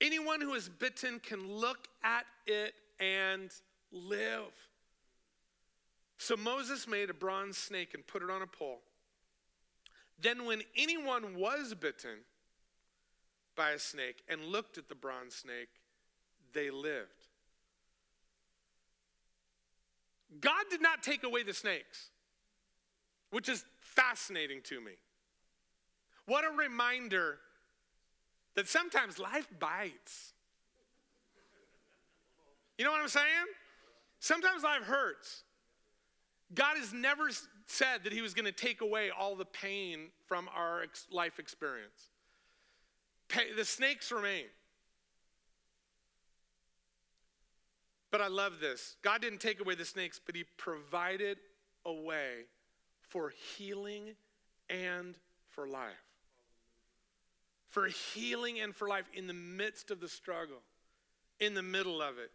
Anyone 0.01 0.41
who 0.41 0.55
is 0.55 0.69
bitten 0.69 1.21
can 1.21 1.47
look 1.47 1.89
at 2.03 2.25
it 2.47 2.75
and 2.99 3.51
live. 3.93 4.53
So 6.21 6.37
Moses 6.37 6.87
made 6.87 7.09
a 7.09 7.15
bronze 7.15 7.57
snake 7.57 7.95
and 7.95 8.07
put 8.07 8.23
it 8.23 8.29
on 8.29 8.43
a 8.43 8.47
pole. 8.47 8.83
Then, 10.21 10.45
when 10.45 10.61
anyone 10.77 11.35
was 11.35 11.73
bitten 11.73 12.19
by 13.57 13.71
a 13.71 13.79
snake 13.79 14.23
and 14.29 14.45
looked 14.45 14.77
at 14.77 14.91
the 14.91 14.95
bronze 14.95 15.35
snake, 15.35 15.71
they 16.53 16.69
lived. 16.69 17.09
God 20.43 20.65
did 20.69 20.83
not 20.83 21.03
take 21.03 21.25
away 21.25 21.43
the 21.43 21.55
snakes, 21.55 22.11
which 23.31 23.49
is 23.49 23.65
fascinating 23.79 24.61
to 24.65 24.79
me. 24.79 24.93
What 26.27 26.45
a 26.45 26.55
reminder 26.55 27.39
that 28.57 28.69
sometimes 28.69 29.19
life 29.19 29.49
bites. 29.59 30.35
You 32.77 32.85
know 32.85 32.91
what 32.91 33.01
I'm 33.01 33.09
saying? 33.09 33.47
Sometimes 34.19 34.63
life 34.63 34.83
hurts. 34.83 35.45
God 36.55 36.77
has 36.77 36.93
never 36.93 37.31
said 37.67 38.05
that 38.05 38.13
He 38.13 38.21
was 38.21 38.35
going 38.35 38.47
to 38.47 38.53
take 38.53 38.81
away 38.81 39.11
all 39.11 39.37
the 39.37 39.45
pain 39.45 40.09
from 40.27 40.49
our 40.55 40.85
life 41.11 41.39
experience. 41.39 42.11
The 43.57 43.65
snakes 43.65 44.11
remain. 44.11 44.47
But 48.11 48.21
I 48.21 48.27
love 48.27 48.59
this. 48.61 48.97
God 49.03 49.21
didn't 49.21 49.41
take 49.41 49.61
away 49.61 49.77
the 49.77 49.85
snakes, 49.85 50.21
but 50.25 50.35
He 50.35 50.45
provided 50.57 51.39
a 51.87 51.93
way 51.93 52.47
for 53.01 53.33
healing 53.57 54.15
and 54.69 55.17
for 55.51 55.69
life 55.69 56.11
for 57.71 57.87
healing 57.87 58.61
and 58.61 58.75
for 58.75 58.89
life 58.89 59.09
in 59.15 59.27
the 59.27 59.33
midst 59.33 59.91
of 59.91 60.01
the 60.01 60.09
struggle, 60.09 60.61
in 61.39 61.55
the 61.55 61.63
middle 61.63 62.03
of 62.03 62.19
it. 62.19 62.31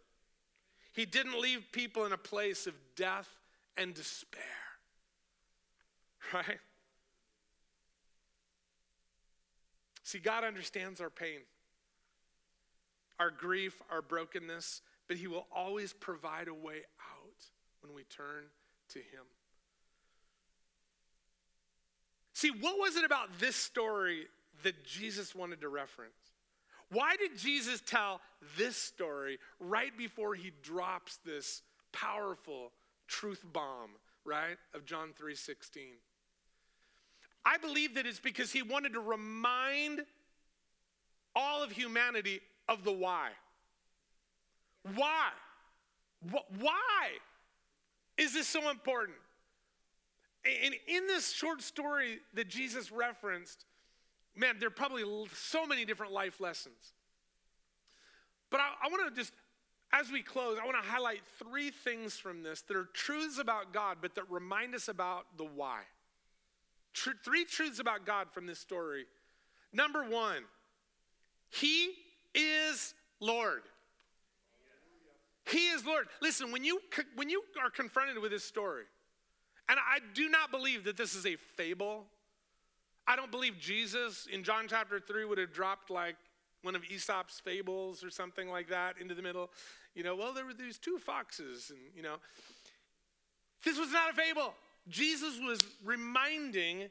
He 0.92 1.04
didn't 1.04 1.40
leave 1.40 1.62
people 1.72 2.06
in 2.06 2.12
a 2.12 2.18
place 2.18 2.66
of 2.66 2.74
death 2.96 3.28
and 3.76 3.94
despair, 3.94 4.42
right? 6.34 6.58
See, 10.02 10.18
God 10.18 10.44
understands 10.44 11.00
our 11.00 11.10
pain, 11.10 11.40
our 13.18 13.30
grief, 13.30 13.80
our 13.90 14.02
brokenness, 14.02 14.82
but 15.08 15.16
He 15.16 15.26
will 15.26 15.46
always 15.54 15.92
provide 15.92 16.48
a 16.48 16.54
way 16.54 16.82
out 17.00 17.44
when 17.80 17.94
we 17.94 18.04
turn 18.04 18.44
to 18.90 18.98
Him. 18.98 19.24
See, 22.34 22.50
what 22.50 22.78
was 22.78 22.96
it 22.96 23.04
about 23.04 23.38
this 23.40 23.56
story 23.56 24.26
that 24.62 24.84
Jesus 24.84 25.34
wanted 25.34 25.62
to 25.62 25.68
reference? 25.68 26.12
Why 26.90 27.16
did 27.16 27.36
Jesus 27.36 27.82
tell 27.84 28.20
this 28.56 28.76
story 28.76 29.38
right 29.58 29.96
before 29.96 30.34
he 30.34 30.52
drops 30.62 31.18
this 31.24 31.62
powerful 31.92 32.72
truth 33.06 33.44
bomb, 33.52 33.90
right, 34.24 34.58
of 34.74 34.84
John 34.84 35.12
3:16? 35.12 35.98
I 37.44 37.58
believe 37.58 37.94
that 37.94 38.06
it's 38.06 38.18
because 38.18 38.52
he 38.52 38.62
wanted 38.62 38.94
to 38.94 39.00
remind 39.00 40.04
all 41.34 41.62
of 41.62 41.70
humanity 41.70 42.40
of 42.68 42.82
the 42.82 42.92
why. 42.92 43.30
Why? 44.94 45.30
Why 46.20 47.08
is 48.16 48.32
this 48.32 48.48
so 48.48 48.70
important? 48.70 49.18
And 50.44 50.74
in 50.86 51.06
this 51.06 51.32
short 51.32 51.62
story 51.62 52.18
that 52.34 52.48
Jesus 52.48 52.90
referenced, 52.90 53.64
man, 54.34 54.56
there 54.58 54.68
are 54.68 54.70
probably 54.70 55.04
so 55.34 55.66
many 55.66 55.84
different 55.84 56.12
life 56.12 56.40
lessons. 56.40 56.92
But 58.50 58.60
I, 58.60 58.86
I 58.86 58.88
want 58.88 59.08
to 59.08 59.20
just, 59.20 59.32
as 59.92 60.10
we 60.10 60.22
close, 60.22 60.58
I 60.60 60.64
want 60.66 60.82
to 60.82 60.88
highlight 60.88 61.20
three 61.38 61.70
things 61.70 62.18
from 62.18 62.42
this 62.42 62.62
that 62.62 62.76
are 62.76 62.88
truths 62.92 63.38
about 63.38 63.72
God, 63.72 63.98
but 64.00 64.14
that 64.16 64.24
remind 64.30 64.74
us 64.74 64.88
about 64.88 65.26
the 65.38 65.44
why. 65.44 65.82
Tr- 66.92 67.10
three 67.24 67.44
truths 67.44 67.78
about 67.78 68.04
God 68.04 68.28
from 68.32 68.46
this 68.46 68.58
story. 68.58 69.06
Number 69.72 70.02
one, 70.02 70.42
He 71.50 71.92
is 72.34 72.94
Lord. 73.20 73.62
He 75.46 75.68
is 75.68 75.86
Lord. 75.86 76.08
Listen, 76.20 76.50
when 76.50 76.64
you, 76.64 76.80
when 77.14 77.30
you 77.30 77.42
are 77.62 77.70
confronted 77.70 78.18
with 78.18 78.32
this 78.32 78.44
story, 78.44 78.84
and 79.68 79.78
I 79.78 79.98
do 80.14 80.28
not 80.28 80.50
believe 80.50 80.84
that 80.84 80.96
this 80.96 81.14
is 81.14 81.26
a 81.26 81.36
fable. 81.56 82.06
I 83.06 83.16
don't 83.16 83.30
believe 83.30 83.58
Jesus 83.60 84.26
in 84.30 84.42
John 84.42 84.66
chapter 84.68 84.98
3 84.98 85.24
would 85.24 85.38
have 85.38 85.52
dropped 85.52 85.90
like 85.90 86.16
one 86.66 86.76
of 86.76 86.82
Aesop's 86.84 87.40
fables 87.40 88.04
or 88.04 88.10
something 88.10 88.50
like 88.50 88.68
that 88.68 88.96
into 89.00 89.14
the 89.14 89.22
middle. 89.22 89.50
You 89.94 90.02
know, 90.02 90.14
well, 90.14 90.34
there 90.34 90.44
were 90.44 90.52
these 90.52 90.76
two 90.76 90.98
foxes, 90.98 91.70
and, 91.70 91.78
you 91.96 92.02
know. 92.02 92.16
This 93.64 93.78
was 93.78 93.90
not 93.92 94.10
a 94.10 94.14
fable. 94.14 94.52
Jesus 94.88 95.38
was 95.40 95.60
reminding 95.84 96.90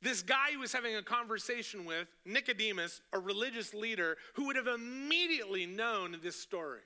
this 0.00 0.22
guy 0.22 0.50
he 0.50 0.56
was 0.56 0.72
having 0.72 0.96
a 0.96 1.02
conversation 1.02 1.84
with, 1.84 2.08
Nicodemus, 2.26 3.02
a 3.12 3.18
religious 3.18 3.72
leader, 3.72 4.16
who 4.34 4.46
would 4.46 4.56
have 4.56 4.66
immediately 4.66 5.64
known 5.64 6.16
this 6.22 6.34
story. 6.34 6.80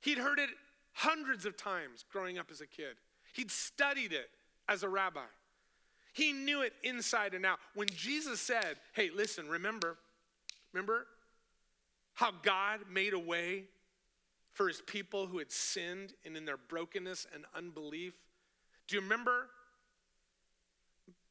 He'd 0.00 0.18
heard 0.18 0.38
it 0.38 0.50
hundreds 0.92 1.46
of 1.46 1.56
times 1.56 2.04
growing 2.12 2.38
up 2.38 2.48
as 2.50 2.60
a 2.60 2.66
kid. 2.66 2.96
He'd 3.32 3.50
studied 3.50 4.12
it 4.12 4.28
as 4.68 4.82
a 4.82 4.88
rabbi. 4.88 5.20
He 6.12 6.32
knew 6.32 6.62
it 6.62 6.72
inside 6.82 7.34
and 7.34 7.44
out. 7.44 7.58
When 7.74 7.88
Jesus 7.88 8.40
said, 8.40 8.76
Hey, 8.94 9.10
listen, 9.14 9.48
remember, 9.48 9.98
remember 10.72 11.06
how 12.14 12.30
God 12.42 12.80
made 12.90 13.12
a 13.12 13.18
way 13.18 13.64
for 14.52 14.68
his 14.68 14.80
people 14.80 15.26
who 15.26 15.38
had 15.38 15.50
sinned 15.50 16.14
and 16.24 16.36
in 16.36 16.44
their 16.44 16.56
brokenness 16.56 17.26
and 17.34 17.44
unbelief? 17.54 18.14
Do 18.88 18.96
you 18.96 19.02
remember 19.02 19.48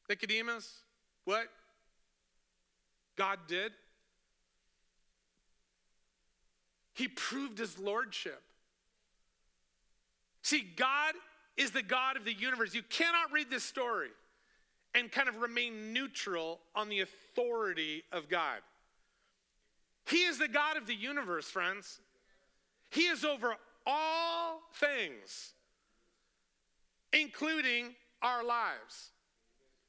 Nicodemus? 0.08 0.82
What 1.24 1.48
God 3.16 3.40
did? 3.48 3.72
He 6.94 7.08
proved 7.08 7.58
his 7.58 7.78
lordship. 7.78 8.42
See, 10.42 10.64
God 10.76 11.14
is 11.56 11.72
the 11.72 11.82
God 11.82 12.16
of 12.16 12.24
the 12.24 12.32
universe. 12.32 12.74
You 12.74 12.82
cannot 12.82 13.32
read 13.32 13.50
this 13.50 13.64
story 13.64 14.10
and 14.94 15.10
kind 15.10 15.28
of 15.28 15.36
remain 15.38 15.92
neutral 15.92 16.60
on 16.74 16.88
the 16.88 17.00
authority 17.00 18.04
of 18.12 18.28
God. 18.28 18.60
He 20.06 20.24
is 20.24 20.38
the 20.38 20.48
God 20.48 20.76
of 20.76 20.86
the 20.86 20.94
universe, 20.94 21.46
friends. 21.46 22.00
He 22.90 23.02
is 23.02 23.24
over 23.24 23.56
all 23.86 24.62
things, 24.74 25.52
including 27.12 27.94
our 28.22 28.44
lives. 28.44 29.10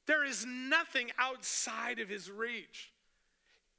There 0.07 0.25
is 0.25 0.45
nothing 0.45 1.11
outside 1.19 1.99
of 1.99 2.09
his 2.09 2.31
reach. 2.31 2.91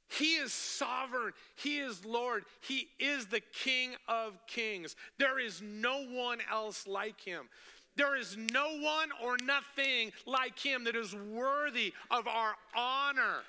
He 0.07 0.35
is 0.35 0.51
sovereign. 0.51 1.33
He 1.55 1.77
is 1.79 2.03
Lord. 2.03 2.45
He 2.61 2.87
is 2.99 3.27
the 3.27 3.41
King 3.41 3.91
of 4.07 4.33
kings. 4.47 4.95
There 5.17 5.39
is 5.39 5.61
no 5.61 6.05
one 6.05 6.39
else 6.51 6.87
like 6.87 7.21
him. 7.21 7.49
There 7.95 8.15
is 8.15 8.37
no 8.37 8.77
one 8.79 9.09
or 9.21 9.37
nothing 9.43 10.11
like 10.25 10.57
him 10.57 10.85
that 10.85 10.95
is 10.95 11.13
worthy 11.13 11.93
of 12.09 12.27
our 12.27 12.55
honor, 12.75 13.43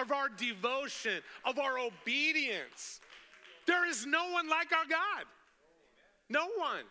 of 0.00 0.12
our 0.12 0.28
devotion, 0.28 1.20
of 1.44 1.58
our 1.58 1.78
obedience. 1.78 3.00
There 3.66 3.88
is 3.88 4.06
no 4.06 4.30
one 4.30 4.48
like 4.48 4.72
our 4.72 4.86
God. 4.88 5.24
No 6.28 6.46
one. 6.56 6.84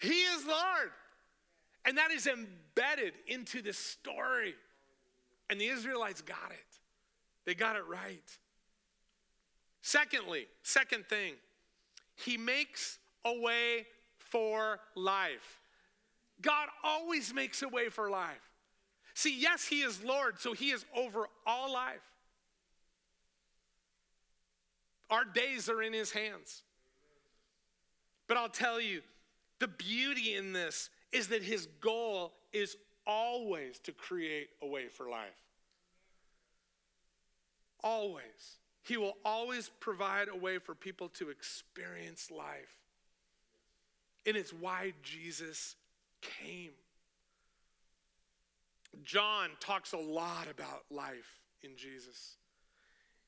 He 0.00 0.22
is 0.22 0.46
Lord. 0.46 0.90
And 1.84 1.98
that 1.98 2.10
is 2.10 2.26
embedded 2.26 3.14
into 3.26 3.62
the 3.62 3.72
story. 3.72 4.54
And 5.48 5.60
the 5.60 5.66
Israelites 5.66 6.22
got 6.22 6.50
it. 6.50 6.78
They 7.44 7.54
got 7.54 7.76
it 7.76 7.86
right. 7.88 8.38
Secondly, 9.82 10.46
second 10.62 11.06
thing, 11.06 11.34
he 12.14 12.36
makes 12.36 12.98
a 13.24 13.40
way 13.40 13.86
for 14.18 14.78
life. 14.94 15.60
God 16.40 16.68
always 16.84 17.34
makes 17.34 17.62
a 17.62 17.68
way 17.68 17.88
for 17.88 18.10
life. 18.10 18.50
See, 19.14 19.38
yes, 19.38 19.66
He 19.66 19.82
is 19.82 20.02
Lord, 20.02 20.38
so 20.38 20.52
He 20.52 20.70
is 20.70 20.84
over 20.96 21.26
all 21.46 21.72
life. 21.72 22.00
Our 25.10 25.24
days 25.24 25.68
are 25.68 25.82
in 25.82 25.92
His 25.92 26.12
hands. 26.12 26.62
But 28.28 28.36
I'll 28.36 28.48
tell 28.48 28.80
you, 28.80 29.02
the 29.58 29.68
beauty 29.68 30.34
in 30.36 30.52
this 30.52 30.88
is 31.12 31.28
that 31.28 31.42
His 31.42 31.66
goal 31.80 32.32
is 32.52 32.76
always 33.06 33.78
to 33.80 33.92
create 33.92 34.50
a 34.62 34.66
way 34.66 34.88
for 34.88 35.08
life. 35.08 35.28
Always. 37.82 38.58
He 38.82 38.96
will 38.96 39.16
always 39.24 39.70
provide 39.80 40.28
a 40.28 40.36
way 40.36 40.58
for 40.58 40.74
people 40.74 41.08
to 41.10 41.30
experience 41.30 42.30
life. 42.30 42.76
And 44.26 44.36
it's 44.36 44.52
why 44.52 44.92
Jesus 45.02 45.76
came. 46.20 46.70
John 49.04 49.50
talks 49.60 49.92
a 49.92 49.98
lot 49.98 50.48
about 50.50 50.84
life 50.90 51.40
in 51.62 51.76
Jesus. 51.76 52.36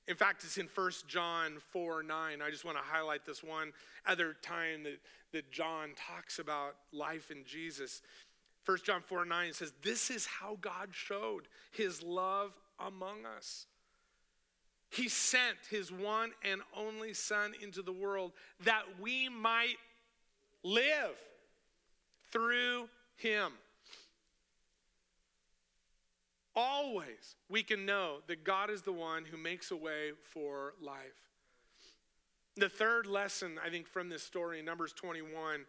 In 0.09 0.17
fact, 0.17 0.43
it's 0.45 0.59
in 0.59 0.69
1 0.75 0.91
John 1.07 1.59
4 1.71 2.03
9. 2.03 2.43
I 2.43 2.51
just 2.51 2.65
want 2.65 2.77
to 2.77 2.83
highlight 2.83 3.25
this 3.25 3.43
one 3.43 3.73
other 4.07 4.37
time 4.43 4.83
that, 4.83 4.99
that 5.33 5.51
John 5.53 5.91
talks 5.97 6.39
about 6.39 6.75
life 6.93 7.31
in 7.31 7.45
Jesus. 7.45 8.03
1 8.65 8.79
John 8.85 9.03
4 9.03 9.25
9 9.25 9.53
says, 9.53 9.73
This 9.83 10.11
is 10.11 10.27
how 10.27 10.59
God 10.61 10.89
showed 10.93 11.49
his 11.71 12.03
love 12.03 12.53
among 12.79 13.27
us. 13.27 13.67
He 14.91 15.09
sent 15.09 15.57
his 15.71 15.91
one 15.91 16.33
and 16.45 16.61
only 16.77 17.15
Son 17.15 17.55
into 17.63 17.81
the 17.81 17.93
world 17.93 18.33
that 18.65 18.83
we 19.01 19.29
might 19.29 19.77
live 20.63 21.17
through 22.31 22.89
him. 23.17 23.53
Always 26.55 27.37
we 27.49 27.63
can 27.63 27.87
know 27.87 28.19
that 28.27 28.45
God 28.45 28.71
is 28.71 28.83
the 28.83 28.93
one 28.93 29.25
who 29.25 29.37
makes 29.37 29.71
a 29.71 29.77
way 29.77 30.13
for 30.33 30.75
life. 30.81 30.99
The 32.57 32.69
third 32.69 33.07
lesson, 33.07 33.59
I 33.65 33.71
think, 33.71 33.89
from 33.89 34.11
this 34.11 34.23
story 34.23 34.59
in 34.59 34.67
Numbers 34.67 34.93
21 34.93 35.65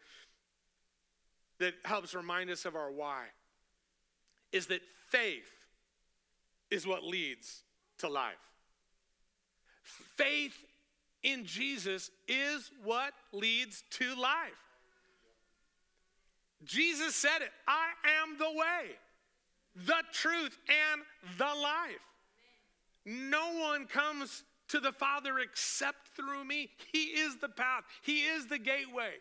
that 1.60 1.76
helps 1.86 2.14
remind 2.14 2.50
us 2.50 2.66
of 2.66 2.76
our 2.76 2.92
why 2.92 3.26
is 4.52 4.68
that 4.68 4.82
faith 5.10 5.50
is 6.70 6.86
what 6.86 7.04
leads 7.04 7.64
to 8.00 8.10
life. 8.10 8.34
Faith 9.84 10.58
in 11.24 11.46
Jesus 11.46 12.12
is 12.28 12.70
what 12.84 13.14
leads 13.32 13.84
to 13.92 14.16
life. 14.16 14.52
Jesus 16.66 17.16
said 17.16 17.42
it 17.42 17.52
I 17.68 17.90
am 18.22 18.38
the 18.38 18.52
way, 18.60 18.96
the 19.76 20.04
truth, 20.12 20.58
and 20.68 21.02
the 21.38 21.46
life. 21.46 22.00
No 23.06 23.54
one 23.54 23.86
comes 23.86 24.44
to 24.70 24.80
the 24.80 24.92
Father 24.92 25.40
except 25.40 26.10
through 26.16 26.46
me. 26.46 26.70
He 26.92 27.04
is 27.04 27.38
the 27.38 27.50
path, 27.50 27.84
He 28.02 28.22
is 28.22 28.48
the 28.48 28.60
gateway. 28.60 29.14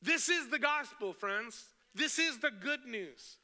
This 0.00 0.28
is 0.28 0.48
the 0.48 0.58
gospel, 0.58 1.12
friends. 1.12 1.64
This 1.94 2.18
is 2.18 2.38
the 2.38 2.50
good 2.50 2.86
news. 2.86 3.36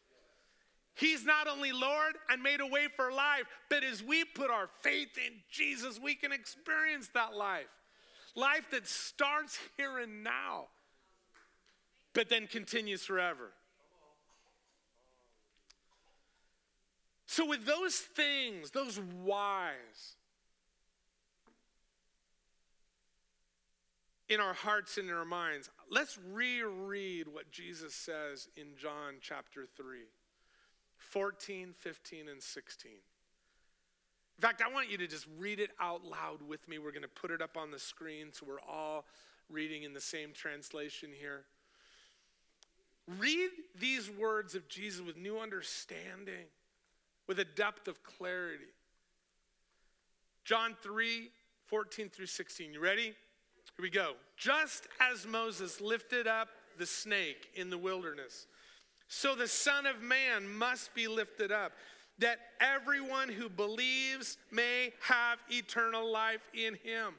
He's 0.95 1.25
not 1.25 1.49
only 1.49 1.73
Lord 1.73 2.15
and 2.31 2.41
made 2.41 2.61
a 2.61 2.67
way 2.67 2.87
for 2.95 3.11
life, 3.11 3.47
but 3.69 3.83
as 3.83 4.03
we 4.03 4.25
put 4.25 4.51
our 4.51 4.69
faith 4.83 5.19
in 5.19 5.33
Jesus, 5.51 5.99
we 5.99 6.15
can 6.15 6.31
experience 6.31 7.11
that 7.15 7.35
life. 7.35 7.67
Life 8.37 8.67
that 8.71 8.87
starts 8.87 9.59
here 9.77 9.99
and 9.99 10.23
now, 10.23 10.67
but 12.13 12.29
then 12.29 12.47
continues 12.47 13.05
forever. 13.05 13.51
So, 17.35 17.45
with 17.45 17.67
those 17.67 17.97
things, 17.97 18.71
those 18.71 19.01
whys 19.25 20.15
in 24.29 24.39
our 24.39 24.53
hearts 24.53 24.99
and 24.99 25.11
in 25.11 25.17
our 25.17 25.25
minds, 25.25 25.69
let's 25.91 26.17
reread 26.33 27.27
what 27.27 27.51
Jesus 27.51 27.93
says 27.93 28.47
in 28.57 28.77
John 28.81 29.15
chapter 29.21 29.67
3 29.77 30.03
14, 30.97 31.75
15, 31.77 32.29
and 32.29 32.41
16. 32.41 32.93
In 32.93 33.01
fact, 34.41 34.63
I 34.65 34.73
want 34.73 34.89
you 34.89 34.99
to 34.99 35.09
just 35.09 35.27
read 35.37 35.59
it 35.59 35.71
out 35.81 36.05
loud 36.05 36.41
with 36.47 36.69
me. 36.69 36.79
We're 36.79 36.93
going 36.93 37.03
to 37.03 37.09
put 37.09 37.33
it 37.33 37.43
up 37.43 37.57
on 37.57 37.73
the 37.73 37.81
screen 37.81 38.29
so 38.31 38.47
we're 38.47 38.61
all 38.61 39.07
reading 39.51 39.83
in 39.83 39.93
the 39.93 40.01
same 40.01 40.31
translation 40.33 41.11
here. 41.19 41.43
Read 43.19 43.51
these 43.81 44.09
words 44.09 44.55
of 44.55 44.69
Jesus 44.69 45.01
with 45.05 45.17
new 45.17 45.41
understanding, 45.41 46.47
with 47.27 47.39
a 47.39 47.45
depth 47.45 47.89
of 47.89 48.03
clarity. 48.03 48.65
John 50.45 50.77
3 50.83 51.31
14 51.67 52.11
through 52.11 52.27
16. 52.27 52.73
You 52.75 52.81
ready? 52.81 53.15
Here 53.77 53.83
we 53.83 53.91
go. 53.91 54.13
Just 54.37 54.87
as 55.01 55.27
Moses 55.27 55.81
lifted 55.81 56.27
up 56.27 56.49
the 56.79 56.87
snake 56.87 57.49
in 57.55 57.71
the 57.71 57.79
wilderness, 57.79 58.47
so 59.09 59.35
the 59.35 59.49
Son 59.49 59.87
of 59.87 60.03
Man 60.03 60.49
must 60.49 60.95
be 60.95 61.09
lifted 61.09 61.51
up, 61.51 61.73
that 62.19 62.39
everyone 62.61 63.29
who 63.29 63.49
believes 63.49 64.39
may 64.51 64.93
have 65.01 65.39
eternal 65.51 66.11
life 66.11 66.43
in 66.53 66.75
him. 66.75 67.15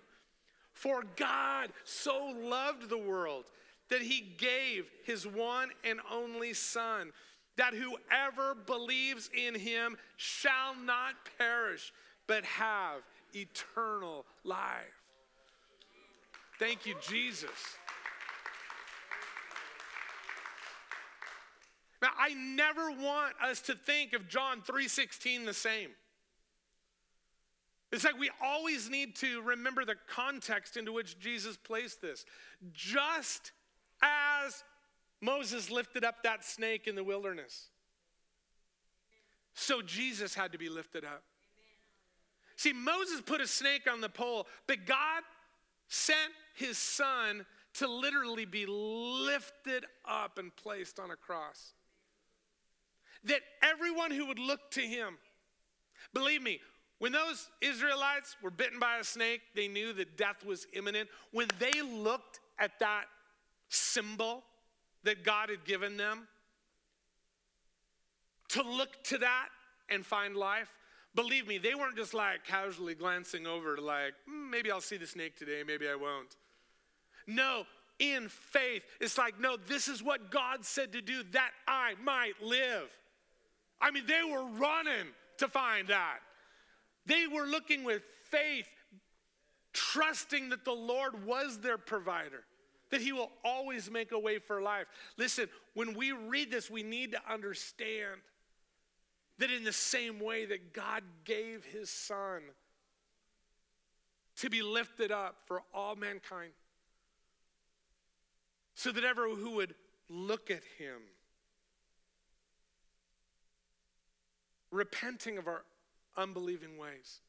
For 0.74 1.03
God 1.16 1.72
so 1.84 2.34
loved 2.38 2.89
the 2.89 2.97
world 2.97 3.45
that 3.89 4.01
he 4.01 4.22
gave 4.38 4.89
his 5.03 5.26
one 5.28 5.70
and 5.84 5.99
only 6.12 6.53
Son, 6.53 7.12
that 7.58 7.74
whoever 7.74 8.56
believes 8.56 9.30
in 9.34 9.56
him 9.56 9.97
shall 10.18 10.76
not 10.76 11.14
perish, 11.38 11.93
but 12.28 12.43
have 12.43 13.01
eternal 13.34 14.26
life. 14.43 15.01
Thank 16.60 16.86
you, 16.86 16.95
Jesus. 17.01 17.49
Now, 22.01 22.12
I 22.18 22.34
never 22.34 22.91
want 22.91 23.34
us 23.41 23.62
to 23.62 23.76
think 23.76 24.14
of 24.14 24.28
John 24.28 24.62
3:16 24.62 25.45
the 25.45 25.53
same. 25.53 25.95
It's 27.91 28.03
like 28.03 28.18
we 28.18 28.32
always 28.41 28.89
need 28.89 29.16
to 29.18 29.41
remember 29.41 29.86
the 29.86 29.95
context 30.08 30.76
into 30.76 30.91
which 30.91 31.18
Jesus 31.20 31.56
placed 31.56 32.01
this. 32.01 32.26
Just 32.74 33.51
as 34.01 34.64
Moses 35.22 35.72
lifted 35.72 36.03
up 36.03 36.24
that 36.24 36.43
snake 36.43 36.88
in 36.88 36.95
the 36.95 37.03
wilderness, 37.03 37.70
so 39.53 39.82
Jesus 39.82 40.36
had 40.36 40.51
to 40.51 40.57
be 40.57 40.70
lifted 40.70 41.05
up. 41.05 41.24
See, 42.57 42.74
Moses 42.74 43.22
put 43.22 43.41
a 43.41 43.47
snake 43.47 43.84
on 43.91 44.01
the 44.01 44.09
pole, 44.09 44.47
but 44.68 44.86
God 44.86 45.24
sent 45.88 46.32
his 46.55 46.78
son 46.78 47.45
to 47.76 47.88
literally 47.88 48.45
be 48.45 48.66
lifted 48.66 49.86
up 50.05 50.38
and 50.38 50.55
placed 50.55 50.99
on 50.99 51.11
a 51.11 51.16
cross. 51.16 51.74
That 53.26 53.41
everyone 53.61 54.11
who 54.11 54.28
would 54.28 54.39
look 54.39 54.72
to 54.72 54.82
him, 54.82 55.18
believe 56.13 56.41
me, 56.41 56.61
when 56.99 57.11
those 57.11 57.49
Israelites 57.61 58.38
were 58.41 58.51
bitten 58.51 58.80
by 58.80 58.99
a 58.99 59.03
snake, 59.03 59.41
they 59.53 59.68
knew 59.68 59.91
that 59.93 60.18
death 60.18 60.45
was 60.45 60.66
imminent. 60.74 61.09
When 61.32 61.49
they 61.59 61.82
looked 61.82 62.39
at 62.57 62.80
that 62.80 63.05
symbol 63.68 64.43
that 65.06 65.24
God 65.24 65.49
had 65.49 65.66
given 65.66 65.97
them, 65.97 66.28
to 68.49 68.62
look 68.62 69.03
to 69.06 69.18
that 69.20 69.47
and 69.89 70.06
find 70.06 70.36
life, 70.36 70.70
believe 71.16 71.47
me, 71.47 71.58
they 71.58 71.76
weren't 71.76 71.95
just 71.95 72.14
like 72.14 72.45
casually 72.45 72.93
glancing 72.93 73.47
over, 73.47 73.78
like, 73.78 74.14
mm, 74.30 74.49
maybe 74.49 74.72
I'll 74.72 74.82
see 74.82 74.97
the 74.97 75.08
snake 75.08 75.38
today, 75.38 75.64
maybe 75.66 75.88
I 75.88 75.95
won't. 75.95 76.36
No, 77.28 77.64
in 77.99 78.30
faith, 78.30 78.84
it's 78.99 79.18
like, 79.18 79.39
no, 79.39 79.58
this 79.58 79.88
is 79.88 80.03
what 80.03 80.30
God 80.30 80.66
said 80.66 80.91
to 80.93 81.01
do 81.01 81.24
that 81.32 81.51
I 81.68 81.93
might 82.03 82.41
live. 82.43 82.89
I 83.82 83.91
mean, 83.91 84.06
they 84.06 84.22
were 84.30 84.45
running 84.45 85.08
to 85.38 85.47
find 85.47 85.88
that. 85.88 86.20
They 87.06 87.28
were 87.28 87.45
looking 87.45 87.84
with 87.84 88.01
faith, 88.30 88.68
trusting 89.74 90.49
that 90.49 90.66
the 90.66 90.72
Lord 90.72 91.26
was 91.26 91.60
their 91.60 91.78
provider, 91.78 92.43
that 92.92 93.02
He 93.02 93.12
will 93.12 93.32
always 93.44 93.90
make 93.90 94.12
a 94.12 94.20
way 94.20 94.40
for 94.40 94.62
life. 94.62 94.88
Listen, 95.18 95.48
when 95.74 95.96
we 95.96 96.12
read 96.12 96.52
this, 96.52 96.70
we 96.70 96.84
need 96.84 97.12
to 97.12 97.20
understand 97.32 98.22
that 99.38 99.52
in 99.52 99.64
the 99.64 99.74
same 99.74 100.20
way 100.20 100.46
that 100.46 100.74
God 100.74 101.04
gave 101.24 101.66
His 101.66 101.90
Son 101.90 102.42
to 104.38 104.50
be 104.50 104.62
lifted 104.62 105.12
up 105.12 105.38
for 105.46 105.62
all 105.74 105.96
mankind, 105.96 106.52
so 108.76 108.92
that 108.92 109.04
everyone 109.04 109.40
who 109.40 109.52
would 109.52 109.76
look 110.10 110.52
at 110.52 110.62
Him 110.78 111.02
repenting 114.72 115.38
of 115.38 115.48
our 115.48 115.64
unbelieving 116.18 116.78
ways, 116.78 117.22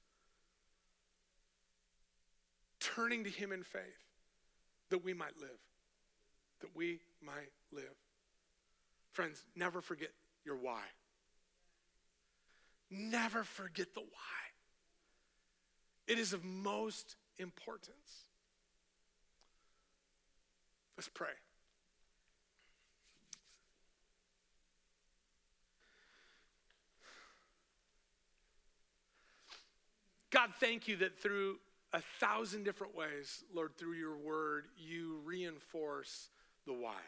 turning 2.80 3.22
to 3.22 3.30
Him 3.30 3.52
in 3.52 3.62
faith 3.62 4.05
that 4.96 5.04
we 5.04 5.12
might 5.12 5.36
live. 5.38 5.60
That 6.62 6.74
we 6.74 7.00
might 7.22 7.52
live. 7.70 7.84
Friends, 9.12 9.44
never 9.54 9.82
forget 9.82 10.08
your 10.42 10.56
why. 10.56 10.80
Never 12.90 13.44
forget 13.44 13.92
the 13.92 14.00
why. 14.00 14.06
It 16.06 16.18
is 16.18 16.32
of 16.32 16.44
most 16.44 17.16
importance. 17.36 18.24
Let's 20.96 21.10
pray. 21.10 21.28
God, 30.30 30.50
thank 30.58 30.88
you 30.88 30.96
that 30.98 31.20
through 31.20 31.56
a 31.96 32.02
thousand 32.20 32.64
different 32.64 32.94
ways, 32.94 33.42
Lord, 33.54 33.78
through 33.78 33.94
your 33.94 34.18
word, 34.18 34.66
you 34.76 35.18
reinforce 35.24 36.28
the 36.66 36.72
why. 36.72 37.00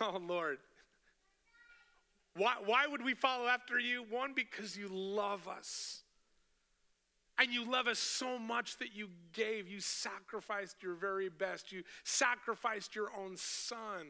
Oh, 0.00 0.20
Lord. 0.20 0.58
Why, 2.36 2.54
why 2.64 2.88
would 2.88 3.04
we 3.04 3.14
follow 3.14 3.46
after 3.46 3.78
you? 3.78 4.04
One, 4.10 4.32
because 4.34 4.76
you 4.76 4.88
love 4.90 5.46
us. 5.46 6.02
And 7.38 7.52
you 7.52 7.70
love 7.70 7.86
us 7.86 8.00
so 8.00 8.40
much 8.40 8.78
that 8.78 8.92
you 8.92 9.08
gave, 9.32 9.68
you 9.68 9.78
sacrificed 9.78 10.82
your 10.82 10.94
very 10.94 11.28
best, 11.28 11.70
you 11.70 11.84
sacrificed 12.02 12.96
your 12.96 13.10
own 13.16 13.36
son. 13.36 14.08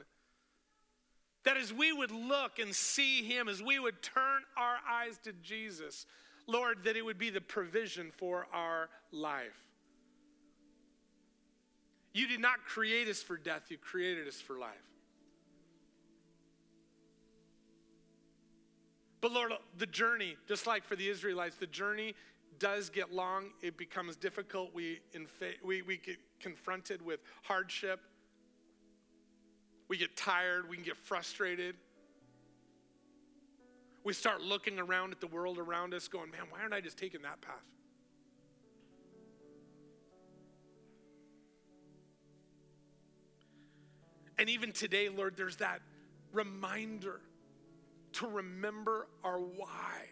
That 1.44 1.58
as 1.58 1.70
we 1.70 1.92
would 1.92 2.12
look 2.12 2.58
and 2.58 2.74
see 2.74 3.24
him, 3.24 3.46
as 3.46 3.62
we 3.62 3.78
would 3.78 4.00
turn 4.00 4.42
our 4.56 4.76
eyes 4.90 5.18
to 5.24 5.34
Jesus, 5.34 6.06
Lord, 6.46 6.84
that 6.84 6.96
it 6.96 7.04
would 7.04 7.18
be 7.18 7.30
the 7.30 7.40
provision 7.40 8.10
for 8.16 8.46
our 8.52 8.88
life. 9.12 9.64
You 12.12 12.28
did 12.28 12.40
not 12.40 12.64
create 12.64 13.08
us 13.08 13.22
for 13.22 13.36
death, 13.36 13.62
you 13.70 13.78
created 13.78 14.28
us 14.28 14.40
for 14.40 14.58
life. 14.58 14.70
But 19.20 19.32
Lord, 19.32 19.52
the 19.78 19.86
journey, 19.86 20.36
just 20.46 20.66
like 20.66 20.84
for 20.84 20.96
the 20.96 21.08
Israelites, 21.08 21.56
the 21.56 21.66
journey 21.66 22.14
does 22.58 22.90
get 22.90 23.12
long. 23.12 23.46
It 23.62 23.78
becomes 23.78 24.16
difficult. 24.16 24.74
We, 24.74 25.00
we, 25.64 25.80
we 25.80 25.96
get 25.96 26.18
confronted 26.40 27.00
with 27.00 27.20
hardship. 27.42 28.00
We 29.88 29.96
get 29.96 30.14
tired. 30.14 30.68
We 30.68 30.76
can 30.76 30.84
get 30.84 30.98
frustrated. 30.98 31.74
We 34.04 34.12
start 34.12 34.42
looking 34.42 34.78
around 34.78 35.12
at 35.12 35.20
the 35.20 35.26
world 35.26 35.58
around 35.58 35.94
us, 35.94 36.08
going, 36.08 36.30
man, 36.30 36.42
why 36.50 36.60
aren't 36.60 36.74
I 36.74 36.82
just 36.82 36.98
taking 36.98 37.22
that 37.22 37.40
path? 37.40 37.54
And 44.38 44.50
even 44.50 44.72
today, 44.72 45.08
Lord, 45.08 45.36
there's 45.36 45.56
that 45.56 45.80
reminder 46.32 47.20
to 48.14 48.26
remember 48.26 49.06
our 49.22 49.38
why. 49.38 50.08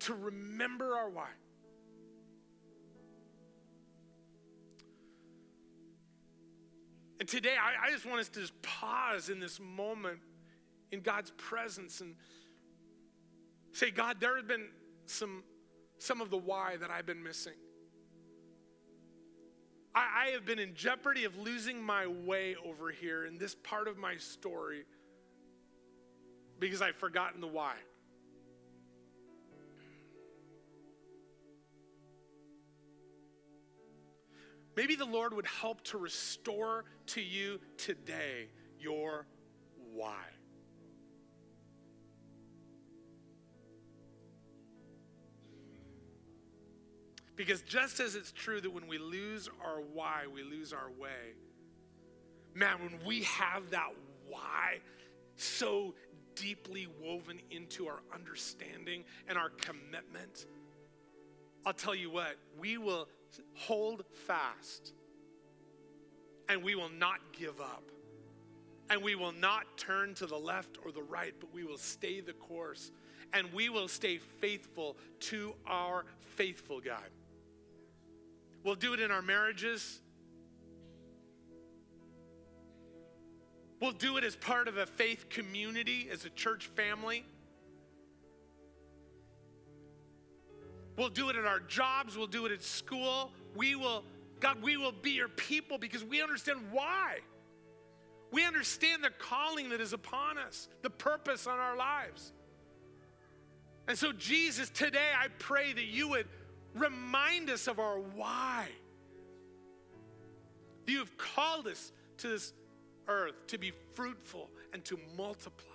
To 0.00 0.14
remember 0.14 0.96
our 0.96 1.10
why. 1.10 1.28
And 7.18 7.28
today, 7.28 7.54
I, 7.60 7.88
I 7.88 7.90
just 7.90 8.04
want 8.04 8.20
us 8.20 8.28
to 8.30 8.40
just 8.40 8.60
pause 8.62 9.28
in 9.30 9.40
this 9.40 9.58
moment 9.58 10.18
in 10.92 11.00
God's 11.00 11.30
presence 11.32 12.00
and 12.00 12.14
say, 13.72 13.90
God, 13.90 14.18
there 14.20 14.36
have 14.36 14.46
been 14.46 14.68
some, 15.06 15.42
some 15.98 16.20
of 16.20 16.30
the 16.30 16.36
why 16.36 16.76
that 16.76 16.90
I've 16.90 17.06
been 17.06 17.22
missing. 17.22 17.54
I, 19.94 20.26
I 20.26 20.30
have 20.32 20.44
been 20.44 20.58
in 20.58 20.74
jeopardy 20.74 21.24
of 21.24 21.36
losing 21.36 21.82
my 21.82 22.06
way 22.06 22.56
over 22.64 22.90
here 22.90 23.26
in 23.26 23.38
this 23.38 23.54
part 23.54 23.88
of 23.88 23.98
my 23.98 24.16
story 24.16 24.84
because 26.58 26.80
I've 26.80 26.96
forgotten 26.96 27.40
the 27.40 27.46
why. 27.46 27.74
Maybe 34.74 34.96
the 34.96 35.04
Lord 35.04 35.34
would 35.34 35.46
help 35.46 35.82
to 35.84 35.98
restore 35.98 36.86
to 37.08 37.20
you 37.20 37.60
today 37.76 38.48
your 38.78 39.26
why. 39.92 40.24
Because 47.36 47.62
just 47.62 48.00
as 48.00 48.14
it's 48.14 48.32
true 48.32 48.60
that 48.60 48.72
when 48.72 48.86
we 48.86 48.98
lose 48.98 49.48
our 49.64 49.80
why, 49.80 50.24
we 50.32 50.42
lose 50.42 50.72
our 50.72 50.90
way, 51.00 51.34
man, 52.54 52.76
when 52.80 53.06
we 53.06 53.22
have 53.22 53.70
that 53.70 53.90
why 54.28 54.80
so 55.36 55.94
deeply 56.34 56.86
woven 57.02 57.40
into 57.50 57.86
our 57.86 58.00
understanding 58.14 59.04
and 59.28 59.38
our 59.38 59.50
commitment, 59.50 60.46
I'll 61.64 61.72
tell 61.72 61.94
you 61.94 62.10
what, 62.10 62.36
we 62.58 62.76
will 62.76 63.08
hold 63.54 64.04
fast 64.26 64.92
and 66.48 66.62
we 66.62 66.74
will 66.74 66.90
not 66.90 67.18
give 67.32 67.60
up. 67.60 67.84
And 68.90 69.02
we 69.02 69.14
will 69.14 69.32
not 69.32 69.78
turn 69.78 70.12
to 70.16 70.26
the 70.26 70.36
left 70.36 70.76
or 70.84 70.92
the 70.92 71.02
right, 71.02 71.32
but 71.40 71.54
we 71.54 71.64
will 71.64 71.78
stay 71.78 72.20
the 72.20 72.34
course 72.34 72.90
and 73.32 73.50
we 73.54 73.70
will 73.70 73.88
stay 73.88 74.18
faithful 74.18 74.96
to 75.20 75.54
our 75.66 76.04
faithful 76.36 76.80
God. 76.80 77.08
We'll 78.64 78.74
do 78.74 78.94
it 78.94 79.00
in 79.00 79.10
our 79.10 79.22
marriages. 79.22 80.00
We'll 83.80 83.92
do 83.92 84.16
it 84.16 84.24
as 84.24 84.36
part 84.36 84.68
of 84.68 84.76
a 84.76 84.86
faith 84.86 85.28
community, 85.28 86.08
as 86.12 86.24
a 86.24 86.30
church 86.30 86.66
family. 86.66 87.24
We'll 90.96 91.08
do 91.08 91.30
it 91.30 91.36
at 91.36 91.44
our 91.44 91.58
jobs. 91.58 92.16
We'll 92.16 92.28
do 92.28 92.46
it 92.46 92.52
at 92.52 92.62
school. 92.62 93.32
We 93.56 93.74
will, 93.74 94.04
God, 94.38 94.62
we 94.62 94.76
will 94.76 94.92
be 94.92 95.10
your 95.10 95.28
people 95.28 95.78
because 95.78 96.04
we 96.04 96.22
understand 96.22 96.60
why. 96.70 97.18
We 98.30 98.44
understand 98.46 99.02
the 99.02 99.10
calling 99.10 99.70
that 99.70 99.80
is 99.80 99.92
upon 99.92 100.38
us, 100.38 100.68
the 100.82 100.90
purpose 100.90 101.46
on 101.46 101.58
our 101.58 101.76
lives. 101.76 102.32
And 103.88 103.98
so, 103.98 104.12
Jesus, 104.12 104.70
today 104.70 105.10
I 105.18 105.26
pray 105.38 105.72
that 105.72 105.86
you 105.86 106.08
would 106.10 106.28
remind 106.74 107.50
us 107.50 107.66
of 107.66 107.78
our 107.78 107.98
why. 107.98 108.68
You 110.86 110.98
have 110.98 111.16
called 111.16 111.66
us 111.68 111.92
to 112.18 112.28
this 112.28 112.52
earth 113.08 113.46
to 113.46 113.58
be 113.58 113.72
fruitful 113.94 114.50
and 114.72 114.84
to 114.84 114.98
multiply, 115.16 115.66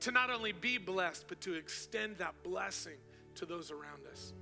to 0.00 0.10
not 0.10 0.30
only 0.30 0.52
be 0.52 0.78
blessed, 0.78 1.26
but 1.28 1.40
to 1.42 1.54
extend 1.54 2.18
that 2.18 2.34
blessing 2.42 2.96
to 3.36 3.46
those 3.46 3.70
around 3.70 4.06
us. 4.10 4.32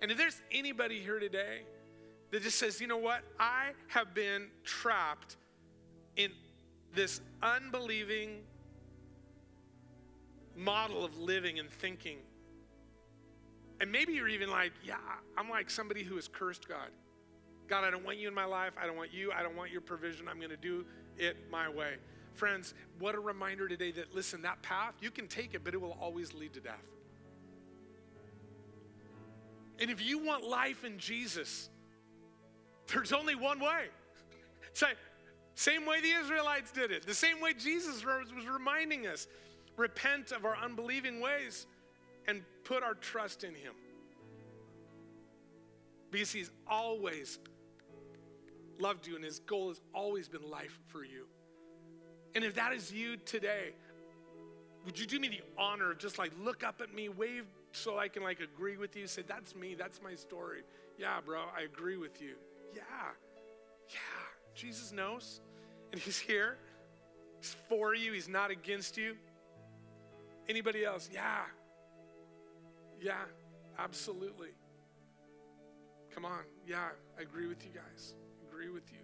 And 0.00 0.10
if 0.10 0.16
there's 0.16 0.40
anybody 0.50 1.00
here 1.00 1.18
today 1.18 1.62
that 2.30 2.42
just 2.42 2.58
says, 2.58 2.80
you 2.80 2.86
know 2.86 2.96
what, 2.96 3.22
I 3.38 3.70
have 3.88 4.14
been 4.14 4.48
trapped 4.64 5.36
in 6.16 6.30
this 6.94 7.20
unbelieving 7.42 8.42
model 10.56 11.04
of 11.04 11.18
living 11.18 11.58
and 11.58 11.70
thinking. 11.70 12.18
And 13.80 13.90
maybe 13.90 14.12
you're 14.12 14.28
even 14.28 14.50
like, 14.50 14.72
yeah, 14.84 14.96
I'm 15.36 15.50
like 15.50 15.70
somebody 15.70 16.04
who 16.04 16.16
has 16.16 16.28
cursed 16.28 16.68
God. 16.68 16.90
God, 17.68 17.84
I 17.84 17.90
don't 17.90 18.04
want 18.04 18.18
you 18.18 18.28
in 18.28 18.34
my 18.34 18.44
life. 18.44 18.72
I 18.80 18.86
don't 18.86 18.96
want 18.96 19.12
you. 19.12 19.32
I 19.32 19.42
don't 19.42 19.56
want 19.56 19.70
your 19.70 19.80
provision. 19.80 20.28
I'm 20.28 20.38
going 20.38 20.50
to 20.50 20.56
do 20.56 20.84
it 21.16 21.36
my 21.50 21.68
way. 21.68 21.94
Friends, 22.34 22.74
what 22.98 23.14
a 23.14 23.20
reminder 23.20 23.68
today 23.68 23.92
that, 23.92 24.14
listen, 24.14 24.42
that 24.42 24.62
path, 24.62 24.94
you 25.00 25.10
can 25.10 25.26
take 25.26 25.54
it, 25.54 25.64
but 25.64 25.74
it 25.74 25.80
will 25.80 25.96
always 26.00 26.32
lead 26.34 26.54
to 26.54 26.60
death. 26.60 26.74
And 29.78 29.90
if 29.90 30.00
you 30.04 30.18
want 30.18 30.44
life 30.44 30.84
in 30.84 30.98
Jesus, 30.98 31.68
there's 32.88 33.12
only 33.12 33.34
one 33.34 33.58
way. 33.58 33.86
Say, 34.74 34.92
same 35.54 35.86
way 35.86 36.00
the 36.00 36.10
Israelites 36.10 36.72
did 36.72 36.90
it, 36.90 37.06
the 37.06 37.14
same 37.14 37.40
way 37.40 37.52
Jesus 37.52 38.04
was 38.04 38.46
reminding 38.46 39.06
us 39.06 39.26
repent 39.76 40.32
of 40.32 40.44
our 40.44 40.56
unbelieving 40.56 41.20
ways 41.20 41.66
and 42.26 42.42
put 42.64 42.82
our 42.82 42.94
trust 42.94 43.44
in 43.44 43.54
Him. 43.54 43.74
Because 46.10 46.30
He's 46.30 46.50
always 46.66 47.38
loved 48.78 49.06
you 49.06 49.16
and 49.16 49.24
His 49.24 49.38
goal 49.40 49.68
has 49.68 49.80
always 49.94 50.28
been 50.28 50.48
life 50.48 50.78
for 50.88 51.04
you. 51.04 51.26
And 52.34 52.44
if 52.44 52.54
that 52.54 52.72
is 52.72 52.92
you 52.92 53.16
today, 53.16 53.74
would 54.84 54.98
you 54.98 55.06
do 55.06 55.20
me 55.20 55.28
the 55.28 55.42
honor 55.56 55.92
of 55.92 55.98
just 55.98 56.18
like 56.18 56.32
look 56.42 56.64
up 56.64 56.80
at 56.80 56.92
me, 56.94 57.08
wave 57.08 57.44
so 57.72 57.98
I 57.98 58.08
can 58.08 58.22
like 58.22 58.40
agree 58.40 58.76
with 58.76 58.96
you, 58.96 59.06
say, 59.06 59.22
that's 59.26 59.54
me, 59.54 59.74
that's 59.74 60.00
my 60.02 60.14
story. 60.14 60.62
Yeah, 60.98 61.20
bro, 61.24 61.40
I 61.56 61.62
agree 61.62 61.96
with 61.96 62.20
you. 62.20 62.34
Yeah, 62.74 62.82
yeah, 63.88 63.96
Jesus 64.54 64.92
knows, 64.92 65.40
and 65.92 66.00
He's 66.00 66.18
here. 66.18 66.58
He's 67.38 67.56
for 67.68 67.94
you, 67.94 68.12
He's 68.12 68.28
not 68.28 68.50
against 68.50 68.96
you. 68.96 69.16
Anybody 70.48 70.84
else? 70.84 71.08
Yeah. 71.12 71.42
Yeah, 73.00 73.24
absolutely. 73.78 74.50
Come 76.14 76.24
on. 76.24 76.42
Yeah, 76.66 76.88
I 77.18 77.22
agree 77.22 77.46
with 77.46 77.64
you 77.64 77.70
guys. 77.74 78.14
Agree 78.48 78.68
with 78.68 78.90
you. 78.92 78.98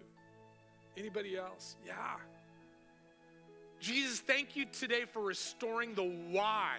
Anybody 0.97 1.37
else? 1.37 1.75
Yeah. 1.85 1.93
Jesus, 3.79 4.19
thank 4.19 4.55
you 4.55 4.65
today 4.65 5.05
for 5.05 5.21
restoring 5.21 5.95
the 5.95 6.03
why 6.31 6.77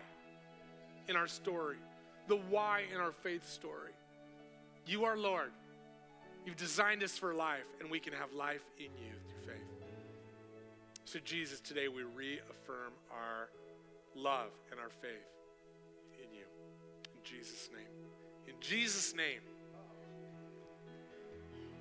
in 1.08 1.16
our 1.16 1.26
story, 1.26 1.78
the 2.28 2.36
why 2.36 2.84
in 2.92 3.00
our 3.00 3.12
faith 3.12 3.48
story. 3.48 3.92
You 4.86 5.04
are 5.04 5.16
Lord. 5.16 5.52
You've 6.44 6.56
designed 6.56 7.02
us 7.02 7.16
for 7.18 7.34
life, 7.34 7.66
and 7.80 7.90
we 7.90 8.00
can 8.00 8.12
have 8.12 8.32
life 8.32 8.64
in 8.78 8.84
you 8.84 9.12
through 9.28 9.54
faith. 9.54 9.62
So, 11.04 11.18
Jesus, 11.24 11.60
today 11.60 11.88
we 11.88 12.02
reaffirm 12.02 12.92
our 13.10 13.48
love 14.14 14.50
and 14.70 14.80
our 14.80 14.88
faith 14.88 15.10
in 16.22 16.32
you. 16.34 16.44
In 17.14 17.22
Jesus' 17.24 17.68
name. 17.72 17.86
In 18.46 18.54
Jesus' 18.60 19.14
name. 19.14 19.40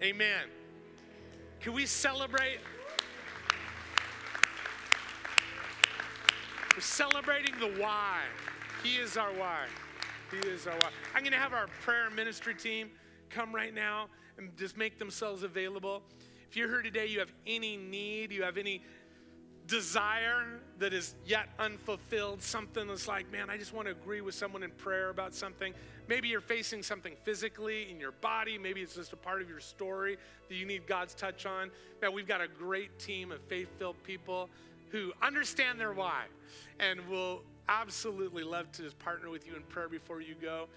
Amen. 0.01 0.45
Can 1.59 1.73
we 1.73 1.85
celebrate? 1.85 2.59
We're 6.75 6.81
celebrating 6.81 7.59
the 7.59 7.81
why. 7.81 8.21
He 8.81 8.95
is 8.95 9.17
our 9.17 9.33
why. 9.33 9.65
He 10.31 10.37
is 10.47 10.67
our 10.67 10.75
why. 10.75 10.89
I'm 11.13 11.23
going 11.23 11.33
to 11.33 11.39
have 11.39 11.53
our 11.53 11.67
prayer 11.81 12.09
ministry 12.09 12.55
team 12.55 12.91
come 13.29 13.53
right 13.53 13.73
now 13.73 14.07
and 14.37 14.55
just 14.55 14.77
make 14.77 14.97
themselves 14.97 15.43
available. 15.43 16.03
If 16.49 16.55
you're 16.55 16.69
here 16.69 16.81
today, 16.81 17.07
you 17.07 17.19
have 17.19 17.33
any 17.45 17.75
need, 17.75 18.31
you 18.31 18.43
have 18.43 18.57
any 18.57 18.81
desire 19.69 20.59
that 20.79 20.93
is 20.93 21.15
yet 21.25 21.47
unfulfilled, 21.59 22.41
something 22.41 22.87
that's 22.87 23.07
like, 23.07 23.31
man, 23.31 23.49
I 23.49 23.57
just 23.57 23.73
want 23.73 23.87
to 23.87 23.91
agree 23.91 24.21
with 24.21 24.33
someone 24.33 24.63
in 24.63 24.71
prayer 24.71 25.09
about 25.09 25.35
something. 25.35 25.73
Maybe 26.07 26.27
you're 26.27 26.41
facing 26.41 26.81
something 26.81 27.13
physically 27.23 27.89
in 27.91 27.99
your 27.99 28.11
body. 28.11 28.57
Maybe 28.57 28.81
it's 28.81 28.95
just 28.95 29.13
a 29.13 29.17
part 29.17 29.41
of 29.41 29.49
your 29.49 29.59
story 29.59 30.17
that 30.47 30.55
you 30.55 30.65
need 30.65 30.87
God's 30.87 31.13
touch 31.13 31.45
on. 31.45 31.69
Now, 32.01 32.11
we've 32.11 32.27
got 32.27 32.41
a 32.41 32.47
great 32.47 32.97
team 32.97 33.31
of 33.31 33.39
faith 33.41 33.69
filled 33.77 34.01
people 34.03 34.49
who 34.89 35.13
understand 35.21 35.79
their 35.79 35.93
why 35.93 36.23
and 36.79 37.07
will 37.07 37.43
absolutely 37.67 38.43
love 38.43 38.71
to 38.71 38.81
just 38.81 38.97
partner 38.97 39.29
with 39.29 39.45
you 39.45 39.55
in 39.55 39.61
prayer 39.63 39.87
before 39.87 40.19
you 40.19 40.33
go. 40.41 40.67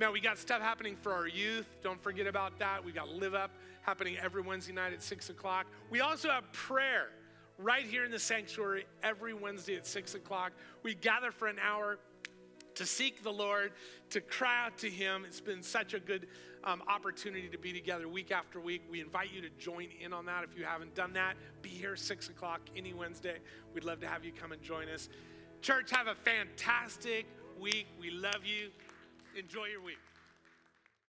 Now, 0.00 0.10
we 0.10 0.20
got 0.20 0.38
stuff 0.38 0.60
happening 0.60 0.96
for 0.96 1.12
our 1.12 1.28
youth. 1.28 1.66
Don't 1.84 2.02
forget 2.02 2.26
about 2.26 2.58
that. 2.58 2.84
We 2.84 2.90
got 2.90 3.10
Live 3.10 3.34
Up 3.34 3.52
happening 3.82 4.16
every 4.20 4.42
Wednesday 4.42 4.72
night 4.72 4.92
at 4.92 5.02
6 5.02 5.30
o'clock. 5.30 5.66
We 5.90 6.00
also 6.00 6.30
have 6.30 6.50
prayer 6.52 7.10
right 7.62 7.84
here 7.84 8.04
in 8.04 8.10
the 8.10 8.18
sanctuary 8.18 8.86
every 9.02 9.34
Wednesday 9.34 9.76
at 9.76 9.86
6 9.86 10.14
o'clock. 10.14 10.52
We 10.82 10.94
gather 10.94 11.30
for 11.30 11.48
an 11.48 11.58
hour 11.58 11.98
to 12.76 12.86
seek 12.86 13.22
the 13.22 13.32
Lord, 13.32 13.72
to 14.10 14.20
cry 14.20 14.64
out 14.66 14.78
to 14.78 14.88
Him. 14.88 15.24
It's 15.26 15.40
been 15.40 15.62
such 15.62 15.94
a 15.94 16.00
good 16.00 16.28
um, 16.64 16.82
opportunity 16.88 17.48
to 17.48 17.58
be 17.58 17.72
together 17.72 18.08
week 18.08 18.30
after 18.30 18.60
week. 18.60 18.82
We 18.90 19.00
invite 19.00 19.32
you 19.32 19.42
to 19.42 19.50
join 19.58 19.88
in 20.00 20.12
on 20.12 20.26
that 20.26 20.44
if 20.44 20.56
you 20.58 20.64
haven't 20.64 20.94
done 20.94 21.12
that. 21.14 21.36
Be 21.62 21.68
here 21.68 21.96
6 21.96 22.28
o'clock 22.28 22.60
any 22.76 22.94
Wednesday. 22.94 23.38
We'd 23.74 23.84
love 23.84 24.00
to 24.00 24.08
have 24.08 24.24
you 24.24 24.32
come 24.32 24.52
and 24.52 24.62
join 24.62 24.88
us. 24.88 25.08
Church, 25.62 25.90
have 25.90 26.06
a 26.06 26.14
fantastic 26.14 27.26
week. 27.58 27.86
We 28.00 28.10
love 28.10 28.44
you. 28.44 28.70
Enjoy 29.36 29.66
your 29.66 29.82
week. 29.82 29.98